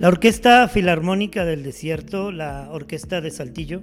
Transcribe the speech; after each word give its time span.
La 0.00 0.08
Orquesta 0.08 0.66
Filarmónica 0.66 1.44
del 1.44 1.62
Desierto, 1.62 2.32
la 2.32 2.70
Orquesta 2.70 3.20
de 3.20 3.30
Saltillo, 3.30 3.82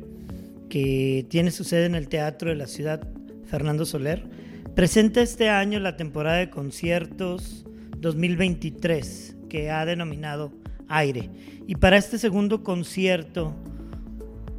que 0.67 1.27
tiene 1.29 1.51
su 1.51 1.63
sede 1.63 1.85
en 1.85 1.93
el 1.93 2.07
Teatro 2.07 2.49
de 2.49 2.55
la 2.55 2.65
Ciudad 2.65 3.07
Fernando 3.45 3.85
Soler, 3.85 4.27
presenta 4.73 5.21
este 5.21 5.51
año 5.51 5.79
la 5.79 5.95
temporada 5.95 6.37
de 6.37 6.49
conciertos 6.49 7.67
2023 7.99 9.35
que 9.47 9.69
ha 9.69 9.85
denominado 9.85 10.51
Aire. 10.87 11.29
Y 11.67 11.75
para 11.75 11.97
este 11.97 12.17
segundo 12.17 12.63
concierto 12.63 13.53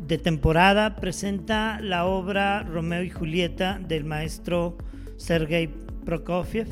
de 0.07 0.17
temporada 0.17 0.95
presenta 0.95 1.81
la 1.81 2.05
obra 2.05 2.63
Romeo 2.63 3.03
y 3.03 3.11
Julieta 3.11 3.81
del 3.85 4.05
maestro 4.05 4.79
Sergei 5.17 5.69
Prokofiev 6.05 6.69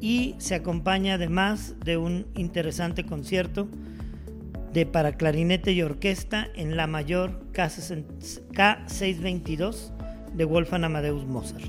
y 0.00 0.34
se 0.38 0.54
acompaña 0.54 1.14
además 1.14 1.74
de 1.84 1.98
un 1.98 2.26
interesante 2.34 3.04
concierto 3.04 3.68
de 4.74 4.84
para 4.86 5.12
clarinete 5.12 5.72
y 5.72 5.82
orquesta 5.82 6.48
en 6.56 6.76
la 6.76 6.88
mayor 6.88 7.40
K622 7.52 9.92
de 10.34 10.44
Wolfgang 10.44 10.84
Amadeus 10.84 11.24
Mozart. 11.24 11.66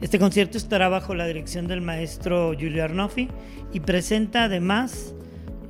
Este 0.00 0.18
concierto 0.18 0.58
estará 0.58 0.88
bajo 0.88 1.14
la 1.14 1.28
dirección 1.28 1.68
del 1.68 1.82
maestro 1.82 2.52
Giulio 2.58 2.82
Arnoffi 2.82 3.28
y 3.72 3.78
presenta 3.80 4.42
además 4.44 5.14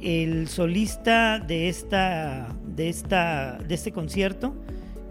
el 0.00 0.46
solista 0.48 1.40
de, 1.40 1.68
esta, 1.68 2.56
de, 2.64 2.88
esta, 2.88 3.58
de 3.58 3.74
este 3.74 3.92
concierto, 3.92 4.54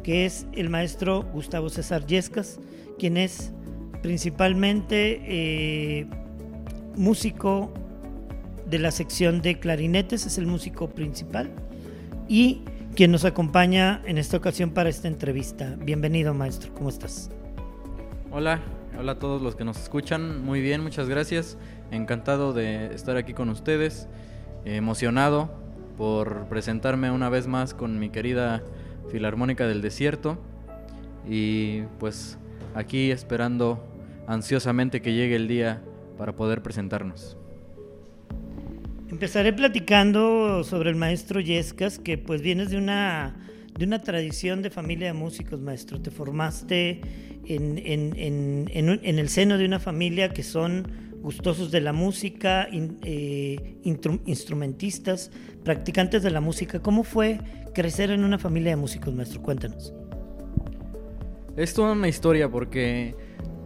que 0.04 0.26
es 0.26 0.48
el 0.54 0.70
maestro 0.70 1.22
Gustavo 1.32 1.70
César 1.70 2.08
Yescas, 2.08 2.60
quien 2.98 3.18
es 3.18 3.54
principalmente 4.02 5.22
eh, 5.26 6.08
músico 6.96 7.72
de 8.68 8.80
la 8.80 8.90
sección 8.90 9.44
de 9.44 9.60
clarinetes, 9.60 10.26
es 10.26 10.40
el 10.40 10.48
músico 10.48 10.90
principal 10.90 11.52
y 12.28 12.62
quien 12.96 13.12
nos 13.12 13.26
acompaña 13.26 14.02
en 14.06 14.18
esta 14.18 14.38
ocasión 14.38 14.72
para 14.72 14.90
esta 14.90 15.08
entrevista. 15.08 15.76
Bienvenido 15.80 16.34
maestro, 16.34 16.74
¿cómo 16.74 16.90
estás? 16.90 17.30
Hola, 18.32 18.60
hola 19.00 19.14
a 19.14 19.20
todos 19.20 19.42
los 19.42 19.56
que 19.56 19.64
nos 19.64 19.78
escuchan, 19.78 20.44
muy 20.44 20.62
bien, 20.62 20.82
muchas 20.82 21.08
gracias, 21.08 21.58
encantado 21.92 22.54
de 22.54 22.94
estar 22.94 23.18
aquí 23.18 23.34
con 23.34 23.50
ustedes 23.50 24.08
emocionado 24.66 25.50
por 25.98 26.48
presentarme 26.50 27.12
una 27.12 27.30
vez 27.30 27.48
más 27.48 27.74
con 27.74 28.00
mi 28.00 28.10
querida 28.10 28.64
Filarmónica 29.10 29.66
del 29.68 29.82
Desierto 29.82 30.38
y 31.28 31.84
pues 32.00 32.38
aquí 32.76 33.12
esperando 33.12 33.84
ansiosamente 34.28 35.02
que 35.02 35.14
llegue 35.14 35.36
el 35.36 35.48
día 35.48 35.82
para 36.18 36.36
poder 36.36 36.62
presentarnos. 36.62 37.38
Empezaré 39.10 39.54
platicando 39.54 40.64
sobre 40.64 40.90
el 40.90 40.96
maestro 40.96 41.40
Yescas, 41.40 41.98
que 41.98 42.18
pues 42.18 42.42
vienes 42.42 42.70
de 42.70 42.78
una, 42.78 43.36
de 43.78 43.86
una 43.86 44.02
tradición 44.02 44.62
de 44.62 44.70
familia 44.70 45.08
de 45.08 45.14
músicos, 45.14 45.62
maestro. 45.62 46.02
Te 46.02 46.12
formaste 46.12 47.02
en, 47.46 47.78
en, 47.78 48.14
en, 48.18 48.70
en 48.74 49.20
el 49.20 49.30
seno 49.30 49.58
de 49.58 49.66
una 49.66 49.80
familia 49.80 50.34
que 50.34 50.44
son 50.44 50.88
gustosos 51.22 51.72
de 51.72 51.82
la 51.82 51.94
música, 51.94 52.68
eh, 52.72 53.78
instrumentistas, 54.26 55.32
practicantes 55.64 56.24
de 56.24 56.32
la 56.32 56.42
música. 56.42 56.82
¿Cómo 56.82 57.04
fue 57.04 57.40
crecer 57.74 58.12
en 58.12 58.24
una 58.24 58.38
familia 58.38 58.72
de 58.72 58.76
músicos, 58.76 59.14
maestro? 59.14 59.42
Cuéntanos. 59.42 59.94
Es 61.56 61.74
toda 61.74 61.94
una 61.94 62.08
historia 62.08 62.50
porque 62.50 63.16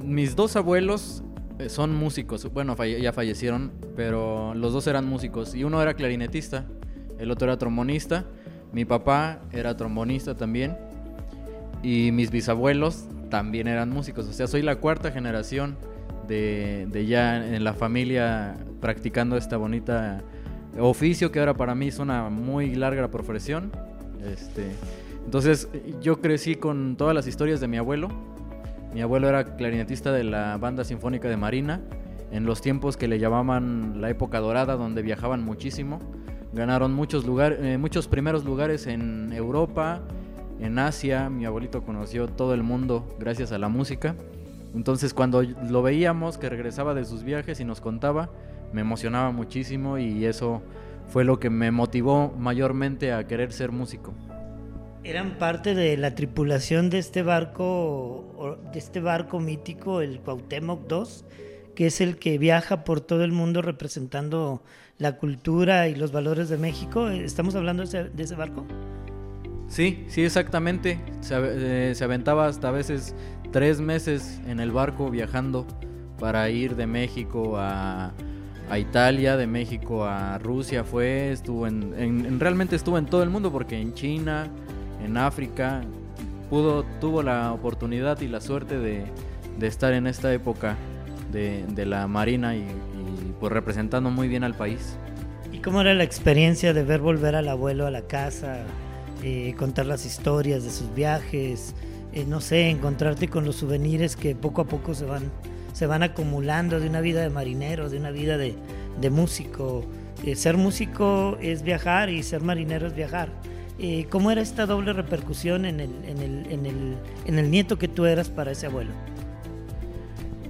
mis 0.03 0.35
dos 0.35 0.55
abuelos 0.55 1.23
son 1.69 1.95
músicos. 1.95 2.51
Bueno, 2.51 2.75
ya 2.83 3.13
fallecieron, 3.13 3.71
pero 3.95 4.53
los 4.53 4.73
dos 4.73 4.87
eran 4.87 5.05
músicos. 5.05 5.55
Y 5.55 5.63
uno 5.63 5.81
era 5.81 5.93
clarinetista, 5.93 6.65
el 7.19 7.31
otro 7.31 7.47
era 7.47 7.57
trombonista. 7.57 8.25
Mi 8.73 8.85
papá 8.85 9.41
era 9.51 9.75
trombonista 9.75 10.35
también. 10.35 10.77
Y 11.83 12.11
mis 12.11 12.31
bisabuelos 12.31 13.05
también 13.29 13.67
eran 13.67 13.89
músicos. 13.89 14.27
O 14.27 14.33
sea, 14.33 14.47
soy 14.47 14.61
la 14.61 14.77
cuarta 14.77 15.11
generación 15.11 15.77
de, 16.27 17.05
ya 17.07 17.45
en 17.45 17.63
la 17.63 17.73
familia 17.73 18.55
practicando 18.79 19.37
esta 19.37 19.57
bonita 19.57 20.23
oficio 20.79 21.31
que 21.31 21.39
ahora 21.39 21.53
para 21.53 21.75
mí 21.75 21.87
es 21.87 21.99
una 21.99 22.29
muy 22.29 22.75
larga 22.75 23.09
profesión. 23.09 23.71
Este, 24.23 24.67
entonces 25.25 25.67
yo 26.01 26.21
crecí 26.21 26.55
con 26.55 26.95
todas 26.95 27.15
las 27.15 27.27
historias 27.27 27.59
de 27.59 27.67
mi 27.67 27.77
abuelo. 27.77 28.09
Mi 28.93 29.01
abuelo 29.01 29.29
era 29.29 29.55
clarinetista 29.55 30.11
de 30.11 30.23
la 30.23 30.57
banda 30.57 30.83
sinfónica 30.83 31.29
de 31.29 31.37
Marina 31.37 31.81
en 32.31 32.45
los 32.45 32.61
tiempos 32.61 32.97
que 32.97 33.07
le 33.07 33.19
llamaban 33.19 34.01
la 34.01 34.09
época 34.09 34.39
dorada 34.39 34.75
donde 34.75 35.01
viajaban 35.01 35.43
muchísimo. 35.43 35.99
Ganaron 36.53 36.93
muchos 36.93 37.25
lugares, 37.25 37.59
eh, 37.61 37.77
muchos 37.77 38.07
primeros 38.07 38.43
lugares 38.43 38.87
en 38.87 39.31
Europa, 39.31 40.01
en 40.59 40.77
Asia. 40.79 41.29
Mi 41.29 41.45
abuelito 41.45 41.83
conoció 41.83 42.27
todo 42.27 42.53
el 42.53 42.63
mundo 42.63 43.07
gracias 43.19 43.53
a 43.53 43.57
la 43.57 43.69
música. 43.69 44.15
Entonces 44.75 45.13
cuando 45.13 45.41
lo 45.41 45.81
veíamos 45.81 46.37
que 46.37 46.49
regresaba 46.49 46.93
de 46.93 47.05
sus 47.05 47.23
viajes 47.23 47.59
y 47.59 47.65
nos 47.65 47.79
contaba, 47.79 48.29
me 48.73 48.81
emocionaba 48.81 49.31
muchísimo 49.31 49.97
y 49.97 50.25
eso 50.25 50.61
fue 51.07 51.23
lo 51.23 51.39
que 51.39 51.49
me 51.49 51.71
motivó 51.71 52.33
mayormente 52.37 53.13
a 53.13 53.25
querer 53.27 53.51
ser 53.51 53.71
músico. 53.71 54.13
Eran 55.03 55.37
parte 55.37 55.73
de 55.73 55.97
la 55.97 56.15
tripulación 56.15 56.89
de 56.89 56.99
este 56.99 57.23
barco, 57.23 58.59
de 58.71 58.79
este 58.79 58.99
barco 58.99 59.39
mítico, 59.39 60.01
el 60.01 60.19
Cuauhtémoc 60.19 60.91
II, 60.91 61.03
que 61.75 61.87
es 61.87 62.01
el 62.01 62.17
que 62.17 62.37
viaja 62.37 62.83
por 62.83 63.01
todo 63.01 63.23
el 63.23 63.31
mundo 63.31 63.61
representando 63.61 64.61
la 64.97 65.17
cultura 65.17 65.87
y 65.87 65.95
los 65.95 66.11
valores 66.11 66.49
de 66.49 66.57
México. 66.57 67.09
¿Estamos 67.09 67.55
hablando 67.55 67.83
de 67.83 68.23
ese, 68.23 68.35
barco? 68.35 68.65
Sí, 69.67 70.05
sí, 70.07 70.23
exactamente. 70.23 70.99
Se, 71.21 71.35
eh, 71.37 71.95
se 71.95 72.03
aventaba 72.03 72.45
hasta 72.45 72.69
a 72.69 72.71
veces 72.71 73.15
tres 73.51 73.81
meses 73.81 74.39
en 74.47 74.59
el 74.59 74.71
barco 74.71 75.09
viajando 75.09 75.65
para 76.21 76.49
ir 76.51 76.75
de 76.75 76.87
México 76.87 77.57
a, 77.57 78.13
Italia, 78.77 79.35
de 79.35 79.47
México 79.47 80.05
a 80.05 80.37
Rusia 80.37 80.85
fue, 80.85 81.33
estuvo 81.33 81.67
en, 81.67 82.39
realmente 82.39 82.77
estuvo 82.77 82.97
en 82.97 83.05
todo 83.05 83.21
el 83.21 83.29
mundo 83.29 83.51
porque 83.51 83.77
en 83.77 83.93
China, 83.93 84.49
en 85.03 85.17
África, 85.17 85.81
pudo, 86.49 86.83
tuvo 86.99 87.23
la 87.23 87.53
oportunidad 87.53 88.19
y 88.21 88.27
la 88.27 88.41
suerte 88.41 88.77
de, 88.77 89.05
estar 89.61 89.93
en 89.93 90.07
esta 90.07 90.33
época 90.33 90.77
de, 91.31 91.85
la 91.85 92.07
Marina 92.07 92.55
y, 92.55 92.65
pues 93.39 93.51
representando 93.51 94.09
muy 94.09 94.27
bien 94.27 94.43
al 94.43 94.53
país. 94.53 94.95
¿Y 95.51 95.59
cómo 95.59 95.81
era 95.81 95.93
la 95.93 96.03
experiencia 96.03 96.73
de 96.73 96.83
ver 96.83 96.99
volver 96.99 97.35
al 97.35 97.47
abuelo 97.47 97.87
a 97.87 97.91
la 97.91 98.03
casa, 98.03 98.59
eh, 99.23 99.55
contar 99.57 99.85
las 99.85 100.05
historias 100.05 100.63
de 100.63 100.69
sus 100.69 100.93
viajes? 100.93 101.73
Eh, 102.13 102.25
no 102.27 102.41
sé, 102.41 102.69
encontrarte 102.69 103.29
con 103.29 103.45
los 103.45 103.55
souvenirs 103.55 104.17
que 104.17 104.35
poco 104.35 104.61
a 104.61 104.65
poco 104.65 104.93
se 104.93 105.05
van, 105.05 105.31
se 105.73 105.87
van 105.87 106.03
acumulando 106.03 106.79
de 106.79 106.89
una 106.89 106.99
vida 106.99 107.21
de 107.21 107.29
marinero, 107.29 107.89
de 107.89 107.97
una 107.97 108.11
vida 108.11 108.37
de, 108.37 108.55
músico. 109.09 109.85
Eh, 110.25 110.35
ser 110.35 110.57
músico 110.57 111.37
es 111.41 111.63
viajar 111.63 112.09
y 112.09 112.21
ser 112.23 112.41
marinero 112.41 112.87
es 112.87 112.95
viajar. 112.95 113.29
Eh, 113.83 114.05
¿Cómo 114.09 114.29
era 114.29 114.41
esta 114.41 114.65
doble 114.65 114.93
repercusión 114.93 115.65
en 115.65 115.79
el, 115.79 115.91
en, 116.05 117.37
el, 117.37 117.51
nieto 117.51 117.79
que 117.79 117.87
tú 117.87 118.05
eras 118.05 118.29
para 118.29 118.51
ese 118.51 118.67
abuelo? 118.67 118.91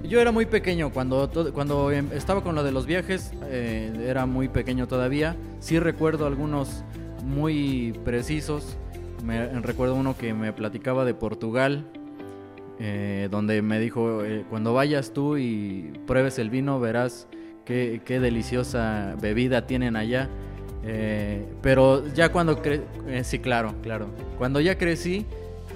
Yo 0.04 0.20
era 0.20 0.34
muy 0.34 0.46
pequeño 0.46 0.92
cuando, 0.92 1.32
cuando 1.54 1.92
em, 1.92 2.12
estaba 2.12 2.44
con 2.44 2.56
lo 2.56 2.64
de 2.64 2.74
los 2.74 2.86
viajes, 2.86 3.32
era 3.50 4.26
muy 4.26 4.50
pequeño 4.50 4.88
todavía. 4.88 5.38
Sí 5.62 5.80
recuerdo 5.80 6.26
algunos 6.28 6.84
muy 7.24 7.98
precisos 8.04 8.76
me 9.24 9.48
recuerdo 9.62 9.96
uno 9.96 10.18
que 10.18 10.34
me 10.34 10.54
platicaba 10.54 11.06
de 11.06 11.14
Portugal, 11.14 11.86
eh, 12.80 13.28
donde 13.30 13.62
me 13.62 13.80
dijo, 13.80 14.24
eh, 14.24 14.46
cuando 14.50 14.74
vayas 14.74 15.14
tú 15.14 15.38
y 15.38 15.94
pruebes 16.08 16.40
el 16.40 16.50
vino, 16.50 16.80
verás 16.80 17.28
qué, 17.66 18.02
deliciosa 18.08 19.16
bebida 19.22 19.68
tienen 19.68 19.96
allá. 19.96 20.30
Eh, 20.84 21.46
pero 21.62 22.08
ya 22.14 22.32
cuando, 22.32 22.62
sí, 23.24 23.40
claro, 23.40 23.76
claro. 23.84 24.08
Cuando 24.38 24.60
ya 24.60 24.78
crecí, 24.78 25.26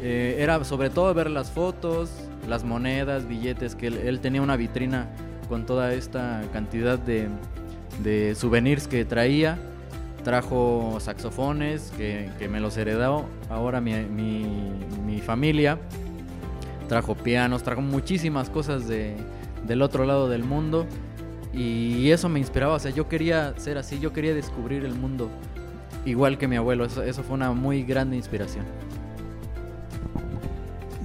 era 0.01 0.63
sobre 0.63 0.89
todo 0.89 1.13
ver 1.13 1.29
las 1.31 1.51
fotos, 1.51 2.11
las 2.47 2.63
monedas, 2.63 3.27
billetes, 3.27 3.75
que 3.75 3.87
él, 3.87 4.19
tenía 4.19 4.41
una 4.41 4.55
vitrina 4.55 5.07
con 5.49 5.65
toda 5.65 5.93
esta 5.93 6.43
cantidad 6.53 6.97
de, 6.99 7.27
de 8.03 8.35
souvenirs 8.35 8.87
que 8.87 9.05
traía. 9.05 9.57
Trajo 10.23 10.97
saxofones 10.99 11.93
que, 11.97 12.29
me 12.49 12.59
los 12.59 12.75
heredó 12.77 13.25
ahora 13.47 13.79
mi, 13.79 13.93
mi, 13.93 15.21
familia, 15.21 15.77
trajo 16.87 17.15
pianos, 17.15 17.61
trajo 17.61 17.81
muchísimas 17.81 18.49
cosas 18.49 18.87
de, 18.87 19.15
del 19.67 19.83
otro 19.83 20.05
lado 20.05 20.27
del 20.27 20.43
mundo 20.43 20.87
y 21.55 22.11
eso 22.11 22.27
me 22.27 22.39
inspiraba, 22.39 22.73
o 22.73 22.79
sea, 22.79 22.91
yo 22.91 23.07
quería 23.07 23.53
ser 23.57 23.77
así, 23.77 23.99
yo 23.99 24.11
quería 24.11 24.33
descubrir 24.33 24.83
el 24.83 24.93
mundo 24.93 25.29
igual 26.05 26.37
que 26.37 26.47
mi 26.47 26.57
abuelo, 26.57 26.85
eso, 26.85 27.01
eso 27.03 27.23
fue 27.23 27.35
una 27.35 27.51
muy 27.51 27.83
grande 27.83 28.15
inspiración. 28.15 28.65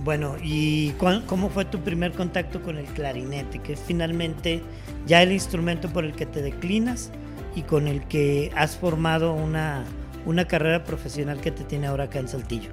Bueno, 0.03 0.37
¿y 0.43 0.91
cómo 1.27 1.51
fue 1.51 1.67
tu 1.67 1.79
primer 1.81 2.13
contacto 2.13 2.63
con 2.63 2.79
el 2.79 2.87
clarinete, 2.87 3.59
que 3.59 3.75
es 3.75 3.81
finalmente 3.81 4.63
ya 5.07 5.23
el 5.23 5.31
instrumento 5.31 5.89
por 5.91 6.05
el 6.05 6.13
que 6.13 6.27
te 6.27 6.43
declinas 6.43 7.11
y 7.55 7.63
con 7.63 7.87
el 7.87 8.03
que 8.09 8.51
has 8.57 8.77
formado 8.77 9.35
una, 9.35 9.85
una 10.25 10.47
carrera 10.47 10.85
profesional 10.85 11.41
que 11.41 11.51
te 11.51 11.65
tiene 11.65 11.87
ahora 11.87 12.05
acá 12.05 12.19
en 12.19 12.29
Saltillo? 12.29 12.71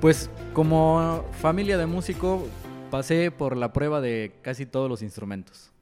Pues 0.00 0.30
como 0.52 1.24
familia 1.40 1.76
de 1.76 1.86
músico 1.86 2.46
pasé 2.90 3.30
por 3.30 3.56
la 3.56 3.72
prueba 3.72 4.00
de 4.00 4.32
casi 4.42 4.66
todos 4.66 4.88
los 4.88 5.02
instrumentos. 5.02 5.72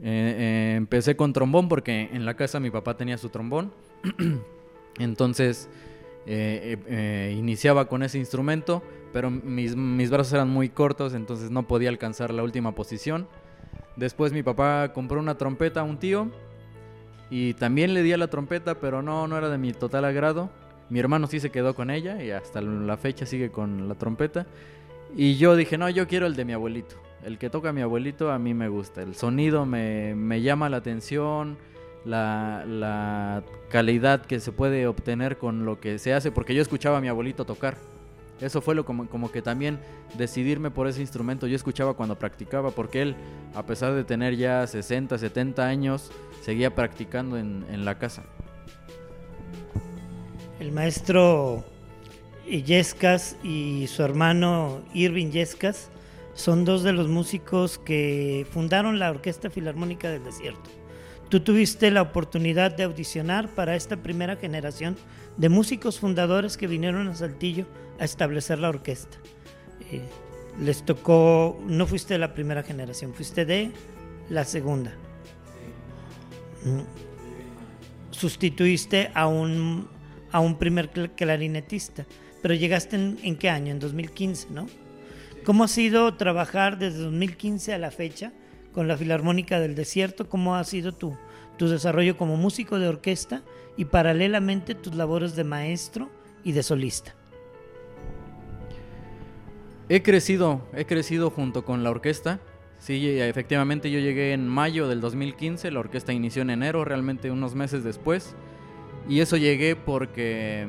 Eh, 0.00 0.04
eh, 0.04 0.74
empecé 0.76 1.14
con 1.14 1.32
trombón 1.32 1.68
porque 1.68 2.10
en 2.12 2.24
la 2.24 2.34
casa 2.34 2.58
mi 2.60 2.70
papá 2.70 2.96
tenía 2.96 3.18
su 3.18 3.28
trombón. 3.28 3.72
Entonces 4.98 5.68
eh, 6.26 7.34
iniciaba 7.36 7.88
con 7.88 8.02
ese 8.02 8.18
instrumento, 8.18 8.82
pero 9.12 9.30
mis, 9.30 9.76
mis, 9.76 10.10
brazos 10.10 10.32
eran 10.34 10.48
muy 10.48 10.68
cortos, 10.68 11.14
entonces 11.14 11.50
no 11.50 11.66
podía 11.66 11.88
alcanzar 11.88 12.32
la 12.32 12.42
última 12.42 12.74
posición. 12.74 13.26
Después 13.96 14.32
mi 14.32 14.42
papá 14.42 14.92
compró 14.92 15.18
una 15.20 15.36
trompeta 15.36 15.80
a 15.80 15.82
un 15.82 15.98
tío 15.98 16.30
y 17.30 17.54
también 17.54 17.94
le 17.94 18.02
di 18.02 18.12
a 18.12 18.18
la 18.18 18.28
trompeta, 18.28 18.74
pero 18.80 19.02
no, 19.02 19.26
no 19.26 19.38
era 19.38 19.48
de 19.48 19.58
mi 19.58 19.72
total 19.72 20.04
agrado. 20.04 20.50
Mi 20.90 20.98
hermano 20.98 21.26
sí 21.26 21.40
se 21.40 21.50
quedó 21.50 21.74
con 21.74 21.90
ella 21.90 22.22
y 22.22 22.30
hasta 22.30 22.60
la 22.60 22.96
fecha 22.96 23.24
sigue 23.24 23.50
con 23.50 23.88
la 23.88 23.94
trompeta. 23.94 24.46
Y 25.16 25.36
yo 25.36 25.56
dije, 25.56 25.76
no, 25.76 25.88
yo 25.90 26.06
quiero 26.06 26.26
el 26.26 26.36
de 26.36 26.44
mi 26.44 26.52
abuelito. 26.52 26.96
El 27.24 27.38
que 27.38 27.50
toca 27.50 27.72
mi 27.72 27.82
abuelito 27.82 28.30
a 28.30 28.38
mí 28.38 28.54
me 28.54 28.68
gusta. 28.68 29.02
El 29.02 29.14
sonido 29.14 29.66
me, 29.66 30.14
me 30.14 30.42
llama 30.42 30.68
la 30.68 30.78
atención, 30.78 31.56
la, 32.04 32.64
la, 32.66 33.44
calidad 33.68 34.22
que 34.22 34.40
se 34.40 34.52
puede 34.52 34.86
obtener 34.86 35.38
con 35.38 35.64
lo 35.64 35.80
que 35.80 35.98
se 35.98 36.12
hace, 36.12 36.32
porque 36.32 36.54
yo 36.54 36.62
escuchaba 36.62 36.98
a 36.98 37.00
mi 37.00 37.08
abuelito 37.08 37.44
tocar. 37.44 37.76
Eso 38.40 38.60
fue 38.60 38.74
lo 38.74 38.84
como, 38.84 39.08
como 39.08 39.30
que 39.30 39.40
también 39.40 39.78
decidirme 40.18 40.70
por 40.70 40.88
ese 40.88 41.00
instrumento. 41.00 41.46
Yo 41.46 41.54
escuchaba 41.54 41.94
cuando 41.94 42.18
practicaba, 42.18 42.70
porque 42.70 43.02
él, 43.02 43.14
a 43.54 43.64
pesar 43.64 43.94
de 43.94 44.02
tener 44.02 44.36
ya 44.36 44.66
60, 44.66 45.16
70 45.16 45.64
años, 45.64 46.10
seguía 46.40 46.74
practicando 46.74 47.38
en, 47.38 47.64
en 47.70 47.84
la 47.84 47.98
casa. 47.98 48.24
El 50.58 50.72
maestro 50.72 51.64
Yescas 52.46 53.36
y 53.42 53.86
su 53.86 54.02
hermano 54.02 54.82
Irving 54.94 55.30
Yescas 55.30 55.90
son 56.34 56.64
dos 56.64 56.82
de 56.82 56.92
los 56.92 57.08
músicos 57.08 57.78
que 57.78 58.46
fundaron 58.50 58.98
la 58.98 59.10
Orquesta 59.10 59.50
Filarmónica 59.50 60.10
del 60.10 60.24
Desierto. 60.24 60.70
Tú 61.28 61.40
tuviste 61.40 61.90
la 61.90 62.02
oportunidad 62.02 62.72
de 62.76 62.82
audicionar 62.82 63.48
para 63.48 63.74
esta 63.76 63.96
primera 63.96 64.36
generación 64.36 64.96
de 65.36 65.48
músicos 65.48 65.98
fundadores 65.98 66.56
que 66.56 66.66
vinieron 66.66 67.08
a 67.08 67.14
Saltillo 67.14 67.66
a 67.98 68.04
establecer 68.04 68.58
la 68.58 68.68
orquesta. 68.68 69.18
Eh, 69.90 70.02
les 70.60 70.84
tocó, 70.84 71.58
no 71.66 71.86
fuiste 71.86 72.14
de 72.14 72.18
la 72.18 72.34
primera 72.34 72.62
generación, 72.62 73.14
fuiste 73.14 73.46
de 73.46 73.72
la 74.28 74.44
segunda. 74.44 74.92
Mm. 76.64 76.80
Sustituiste 78.10 79.10
a 79.14 79.26
un, 79.26 79.88
a 80.30 80.40
un 80.40 80.58
primer 80.58 80.90
clarinetista 80.90 82.04
pero 82.42 82.54
llegaste 82.54 82.96
en, 82.96 83.36
qué 83.36 83.48
año? 83.48 83.72
En 83.72 83.78
2015, 83.78 84.48
¿no? 84.50 84.66
¿Cómo 85.44 85.64
ha 85.64 85.68
sido 85.68 86.14
trabajar 86.14 86.78
desde 86.78 86.98
2015 86.98 87.72
a 87.72 87.78
la 87.78 87.90
fecha 87.90 88.32
con 88.72 88.88
la 88.88 88.96
Filarmónica 88.96 89.60
del 89.60 89.74
Desierto? 89.74 90.28
¿Cómo 90.28 90.56
ha 90.56 90.64
sido 90.64 90.92
tu, 90.92 91.16
tu 91.56 91.68
desarrollo 91.68 92.16
como 92.16 92.36
músico 92.36 92.78
de 92.78 92.88
orquesta 92.88 93.42
y 93.76 93.86
paralelamente 93.86 94.74
tus 94.74 94.94
labores 94.94 95.36
de 95.36 95.44
maestro 95.44 96.10
y 96.44 96.52
de 96.52 96.62
solista? 96.62 97.14
He 99.88 100.02
crecido, 100.02 100.66
he 100.74 100.84
crecido 100.84 101.30
junto 101.30 101.64
con 101.64 101.82
la 101.84 101.90
orquesta. 101.90 102.40
Sí, 102.78 103.20
efectivamente 103.20 103.90
yo 103.90 104.00
llegué 104.00 104.32
en 104.32 104.48
mayo 104.48 104.88
del 104.88 105.00
2015, 105.00 105.70
la 105.70 105.80
orquesta 105.80 106.12
inició 106.12 106.42
en 106.42 106.50
enero, 106.50 106.84
realmente 106.84 107.30
unos 107.30 107.54
meses 107.54 107.84
después. 107.84 108.34
Y 109.08 109.20
eso 109.20 109.36
llegué 109.36 109.76
porque 109.76 110.66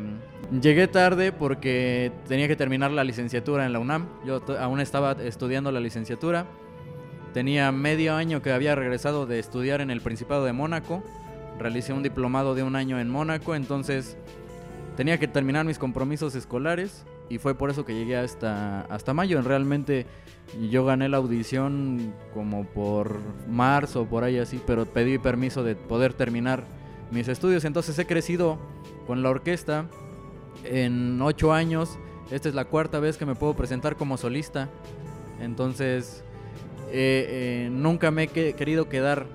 Llegué 0.62 0.88
tarde 0.88 1.32
porque 1.32 2.12
tenía 2.28 2.48
que 2.48 2.56
terminar 2.56 2.92
la 2.92 3.04
licenciatura 3.04 3.66
en 3.66 3.74
la 3.74 3.80
UNAM. 3.80 4.08
Yo 4.26 4.42
aún 4.60 4.80
estaba 4.80 5.14
estudiando 5.14 5.72
la 5.72 5.80
licenciatura. 5.80 6.46
Tenía 7.34 7.72
medio 7.72 8.14
año 8.14 8.42
que 8.44 8.52
había 8.52 8.76
regresado 8.76 9.26
de 9.26 9.40
estudiar 9.40 9.82
en 9.82 9.90
el 9.90 10.02
Principado 10.02 10.46
de 10.46 10.54
Mónaco. 10.54 11.02
Realicé 11.58 11.94
un 11.94 12.04
diplomado 12.04 12.54
de 12.54 12.62
un 12.62 12.76
año 12.76 13.00
en 13.00 13.10
Mónaco, 13.10 13.56
entonces 13.56 14.18
tenía 14.96 15.18
que 15.18 15.28
terminar 15.28 15.66
mis 15.66 15.80
compromisos 15.80 16.36
escolares 16.36 17.04
y 17.30 17.38
fue 17.40 17.56
por 17.56 17.70
eso 17.72 17.86
que 17.86 17.96
llegué 17.96 18.18
hasta, 18.18 18.82
hasta 18.82 19.14
mayo. 19.14 19.42
Realmente 19.42 20.06
yo 20.70 20.86
gané 20.86 21.10
la 21.10 21.18
audición 21.18 22.14
como 22.34 22.66
por 22.66 23.18
marzo, 23.48 24.06
por 24.06 24.24
ahí 24.24 24.38
así, 24.38 24.62
pero 24.68 24.86
pedí 24.86 25.18
permiso 25.18 25.64
de 25.64 25.76
poder 25.76 26.14
terminar 26.14 26.64
mis 27.14 27.28
estudios. 27.28 27.64
Entonces 27.66 27.98
he 28.00 28.06
crecido 28.06 28.58
con 29.08 29.24
la 29.24 29.30
orquesta 29.30 29.86
en 30.64 31.22
ocho 31.22 31.54
años. 31.54 31.98
Esta 32.32 32.50
es 32.50 32.56
la 32.56 32.66
cuarta 32.66 33.00
vez 33.00 33.18
que 33.18 33.26
me 33.26 33.36
puedo 33.36 33.56
presentar 33.56 33.96
como 33.96 34.18
solista. 34.18 34.70
Entonces, 35.40 36.24
eh, 36.90 37.66
eh, 37.66 37.70
nunca 37.72 38.12
me 38.12 38.24
he 38.24 38.54
querido 38.54 38.90
quedar 38.90 39.28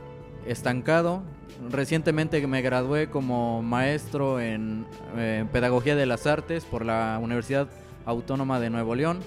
estancado. 0.46 1.22
Recientemente 1.70 2.44
me 2.46 2.62
gradué 2.62 3.10
como 3.10 3.62
maestro 3.62 4.40
en 4.40 4.86
eh, 5.16 5.44
Pedagogía 5.52 5.96
de 5.96 6.06
las 6.06 6.26
Artes 6.26 6.64
por 6.64 6.84
la 6.84 7.18
Universidad 7.20 7.68
Autónoma 8.06 8.60
de 8.60 8.70
Nuevo 8.70 8.94
León. 8.94 9.20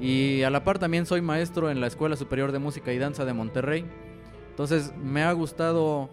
Y 0.00 0.42
a 0.42 0.50
la 0.50 0.64
par 0.64 0.78
también 0.78 1.06
soy 1.06 1.20
maestro 1.20 1.70
en 1.70 1.80
la 1.80 1.86
Escuela 1.86 2.16
Superior 2.16 2.52
de 2.52 2.58
Música 2.58 2.92
y 2.92 2.98
Danza 2.98 3.24
de 3.24 3.32
Monterrey. 3.32 3.84
Entonces 4.50 4.92
me 4.96 5.22
ha 5.22 5.32
gustado 5.32 6.10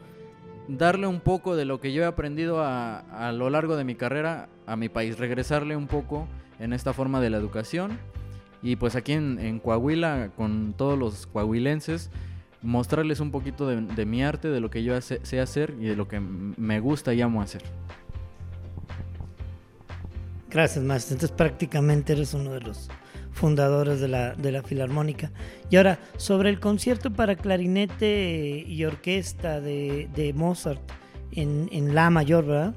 darle 0.68 1.08
un 1.08 1.19
poco 1.19 1.56
de 1.56 1.66
lo 1.66 1.80
que 1.80 1.94
yo 1.94 2.04
he 2.04 2.06
aprendido 2.06 2.63
a, 2.63 3.00
a, 3.00 3.31
lo 3.31 3.50
largo 3.50 3.75
de 3.75 3.84
mi 3.84 3.96
carrera 3.96 4.50
a 4.66 4.75
mi 4.75 4.90
país, 4.90 5.18
regresarle 5.18 5.75
un 5.75 5.88
poco 5.88 6.28
en 6.60 6.74
esta 6.74 6.94
forma 6.94 7.19
de 7.19 7.30
la 7.30 7.38
educación 7.38 8.00
y 8.63 8.75
pues 8.75 8.96
aquí 8.96 9.13
en, 9.13 9.60
Coahuila 9.60 10.31
con 10.36 10.74
todos 10.78 10.98
los 10.98 11.28
coahuilenses 11.28 12.12
mostrarles 12.62 13.19
un 13.19 13.31
poquito 13.31 13.68
de, 13.68 14.06
mi 14.06 14.24
arte, 14.24 14.50
de 14.50 14.60
lo 14.60 14.69
que 14.69 14.84
yo 14.84 15.00
sé 15.02 15.40
hacer 15.40 15.75
y 15.80 15.86
de 15.86 15.96
lo 15.96 16.08
que 16.08 16.19
me 16.19 16.80
gusta 16.80 17.13
y 17.13 17.22
amo 17.22 17.42
hacer. 17.42 17.63
Gracias, 20.48 20.84
maestro. 20.84 21.16
Entonces 21.16 21.36
prácticamente 21.36 22.13
eres 22.13 22.36
uno 22.36 22.52
de 22.52 22.60
los 22.60 22.90
fundadores 23.31 24.00
de 24.00 24.07
la, 24.07 24.36
de 24.36 24.51
la 24.51 24.62
Filarmónica. 24.62 25.31
Y 25.70 25.77
ahora, 25.77 26.00
sobre 26.17 26.50
el 26.50 26.60
concierto 26.60 27.12
para 27.12 27.36
clarinete 27.36 28.63
y 28.67 28.84
orquesta 28.86 29.62
de, 29.62 30.10
de 30.13 30.34
Mozart 30.34 30.82
en, 31.32 31.70
en, 31.72 31.96
La 31.96 32.10
Mayor, 32.10 32.46
¿verdad? 32.46 32.75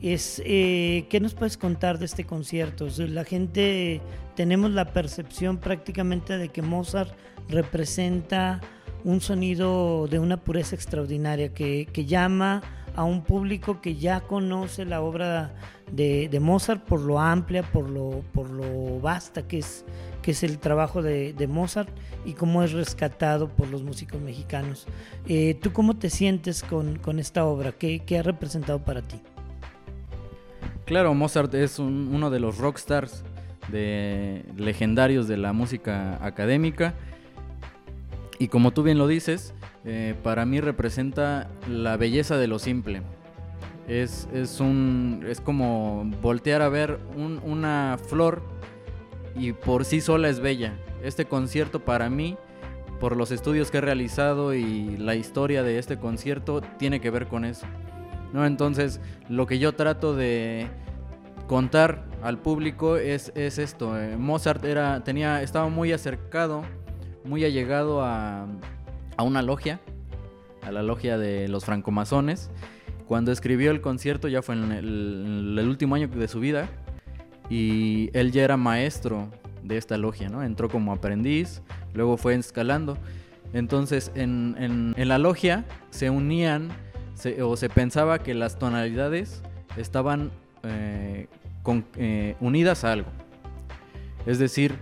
Es, 0.00 0.42
eh, 0.44 1.06
¿Qué 1.08 1.20
nos 1.20 1.34
puedes 1.34 1.56
contar 1.56 1.98
de 1.98 2.04
este 2.04 2.24
concierto? 2.24 2.88
la 2.98 3.24
gente, 3.24 4.02
tenemos 4.36 4.70
la 4.70 4.92
percepción 4.92 5.58
prácticamente 5.58 6.36
de 6.36 6.50
que 6.50 6.60
Mozart 6.60 7.12
representa 7.48 8.60
un 9.04 9.20
sonido 9.20 10.06
de 10.08 10.18
una 10.18 10.38
pureza 10.38 10.74
extraordinaria 10.74 11.52
que, 11.54 11.86
que 11.92 12.04
llama 12.04 12.62
a 12.94 13.04
un 13.04 13.22
público 13.22 13.80
que 13.80 13.96
ya 13.96 14.20
conoce 14.20 14.84
la 14.84 15.00
obra 15.00 15.54
de, 15.94 16.38
Mozart 16.40 16.82
por 16.82 17.00
lo 17.00 17.20
amplia, 17.20 17.62
por 17.62 17.88
lo, 17.88 18.22
por 18.32 18.50
lo 18.50 19.00
vasta 19.00 19.46
que 19.46 19.58
es, 19.58 19.84
que 20.22 20.32
es 20.32 20.42
el 20.42 20.58
trabajo 20.58 21.02
de, 21.02 21.48
Mozart 21.48 21.90
y 22.24 22.32
cómo 22.32 22.62
es 22.62 22.72
rescatado 22.72 23.48
por 23.48 23.68
los 23.68 23.82
músicos 23.82 24.20
mexicanos. 24.20 24.86
Eh, 25.28 25.56
¿Tú 25.60 25.72
cómo 25.72 25.96
te 25.96 26.10
sientes 26.10 26.62
con, 26.62 27.18
esta 27.18 27.44
obra? 27.44 27.72
¿Qué, 27.72 28.02
ha 28.18 28.22
representado 28.22 28.80
para 28.84 29.02
ti? 29.02 29.20
Claro, 30.84 31.14
Mozart 31.14 31.54
es 31.54 31.78
uno 31.78 32.30
de 32.30 32.40
los 32.40 32.58
rockstars 32.58 33.24
de, 33.68 34.44
legendarios 34.56 35.28
de 35.28 35.36
la 35.36 35.52
música 35.52 36.24
académica. 36.24 36.94
Y 38.38 38.48
como 38.48 38.72
tú 38.72 38.82
bien 38.82 38.98
lo 38.98 39.06
dices, 39.06 39.54
eh, 39.84 40.14
para 40.22 40.44
mí 40.44 40.60
representa 40.60 41.48
la 41.68 41.96
belleza 41.96 42.36
de 42.36 42.48
lo 42.48 42.58
simple. 42.58 43.02
Es, 43.88 44.28
es, 44.32 44.60
un, 44.60 45.24
es 45.28 45.40
como 45.40 46.04
voltear 46.22 46.62
a 46.62 46.68
ver 46.68 46.98
una 47.16 47.98
flor 48.08 48.42
y 49.36 49.52
por 49.52 49.84
sí 49.84 50.00
sola 50.00 50.28
es 50.28 50.40
bella. 50.40 50.74
Este 51.02 51.26
concierto 51.26 51.80
para 51.80 52.08
mí, 52.08 52.36
por 52.98 53.16
los 53.16 53.30
estudios 53.30 53.70
que 53.70 53.78
he 53.78 53.80
realizado 53.82 54.54
y 54.54 54.96
la 54.96 55.14
historia 55.14 55.62
de 55.62 55.78
este 55.78 55.98
concierto, 55.98 56.62
tiene 56.78 57.00
que 57.00 57.10
ver 57.10 57.26
con 57.26 57.44
eso. 57.44 57.66
¿no? 58.32 58.46
Entonces, 58.46 59.00
lo 59.28 59.46
que 59.46 59.58
yo 59.58 59.74
trato 59.74 60.14
de 60.14 60.68
contar 61.46 62.04
al 62.22 62.38
público 62.38 62.96
es, 62.96 63.32
es 63.34 63.58
esto. 63.58 64.00
Eh, 64.00 64.16
Mozart 64.16 64.64
era, 64.64 65.04
tenía, 65.04 65.42
estaba 65.42 65.68
muy 65.68 65.92
acercado, 65.92 66.62
muy 67.24 67.44
allegado 67.44 68.02
a, 68.02 68.46
a 69.16 69.22
una 69.22 69.42
logia, 69.42 69.80
a 70.62 70.72
la 70.72 70.82
logia 70.82 71.18
de 71.18 71.48
los 71.48 71.64
francomasones. 71.64 72.50
Cuando 73.06 73.32
escribió 73.32 73.70
el 73.70 73.80
concierto 73.80 74.28
ya 74.28 74.42
fue 74.42 74.54
en 74.54 74.72
el, 74.72 75.68
último 75.68 75.94
año 75.94 76.08
de 76.08 76.28
su 76.28 76.40
vida 76.40 76.68
y 77.50 78.10
él 78.14 78.32
ya 78.32 78.44
era 78.44 78.56
maestro 78.56 79.30
de 79.62 79.76
esta 79.76 79.98
logia, 79.98 80.28
¿no? 80.28 80.42
Entró 80.42 80.68
como 80.68 80.92
aprendiz, 80.92 81.62
luego 81.92 82.16
fue 82.16 82.34
escalando. 82.34 82.96
Entonces 83.52 84.10
en, 84.14 84.56
en, 84.96 85.08
la 85.08 85.18
logia 85.18 85.64
se 85.90 86.10
unían 86.10 86.70
o 87.42 87.56
se 87.56 87.68
pensaba 87.68 88.18
que 88.18 88.34
las 88.34 88.58
tonalidades 88.58 89.42
estaban 89.76 90.30
eh, 90.62 91.28
eh, 91.96 92.36
unidas 92.40 92.84
a 92.84 92.92
algo. 92.92 93.08
Es 94.26 94.38
decir, 94.38 94.76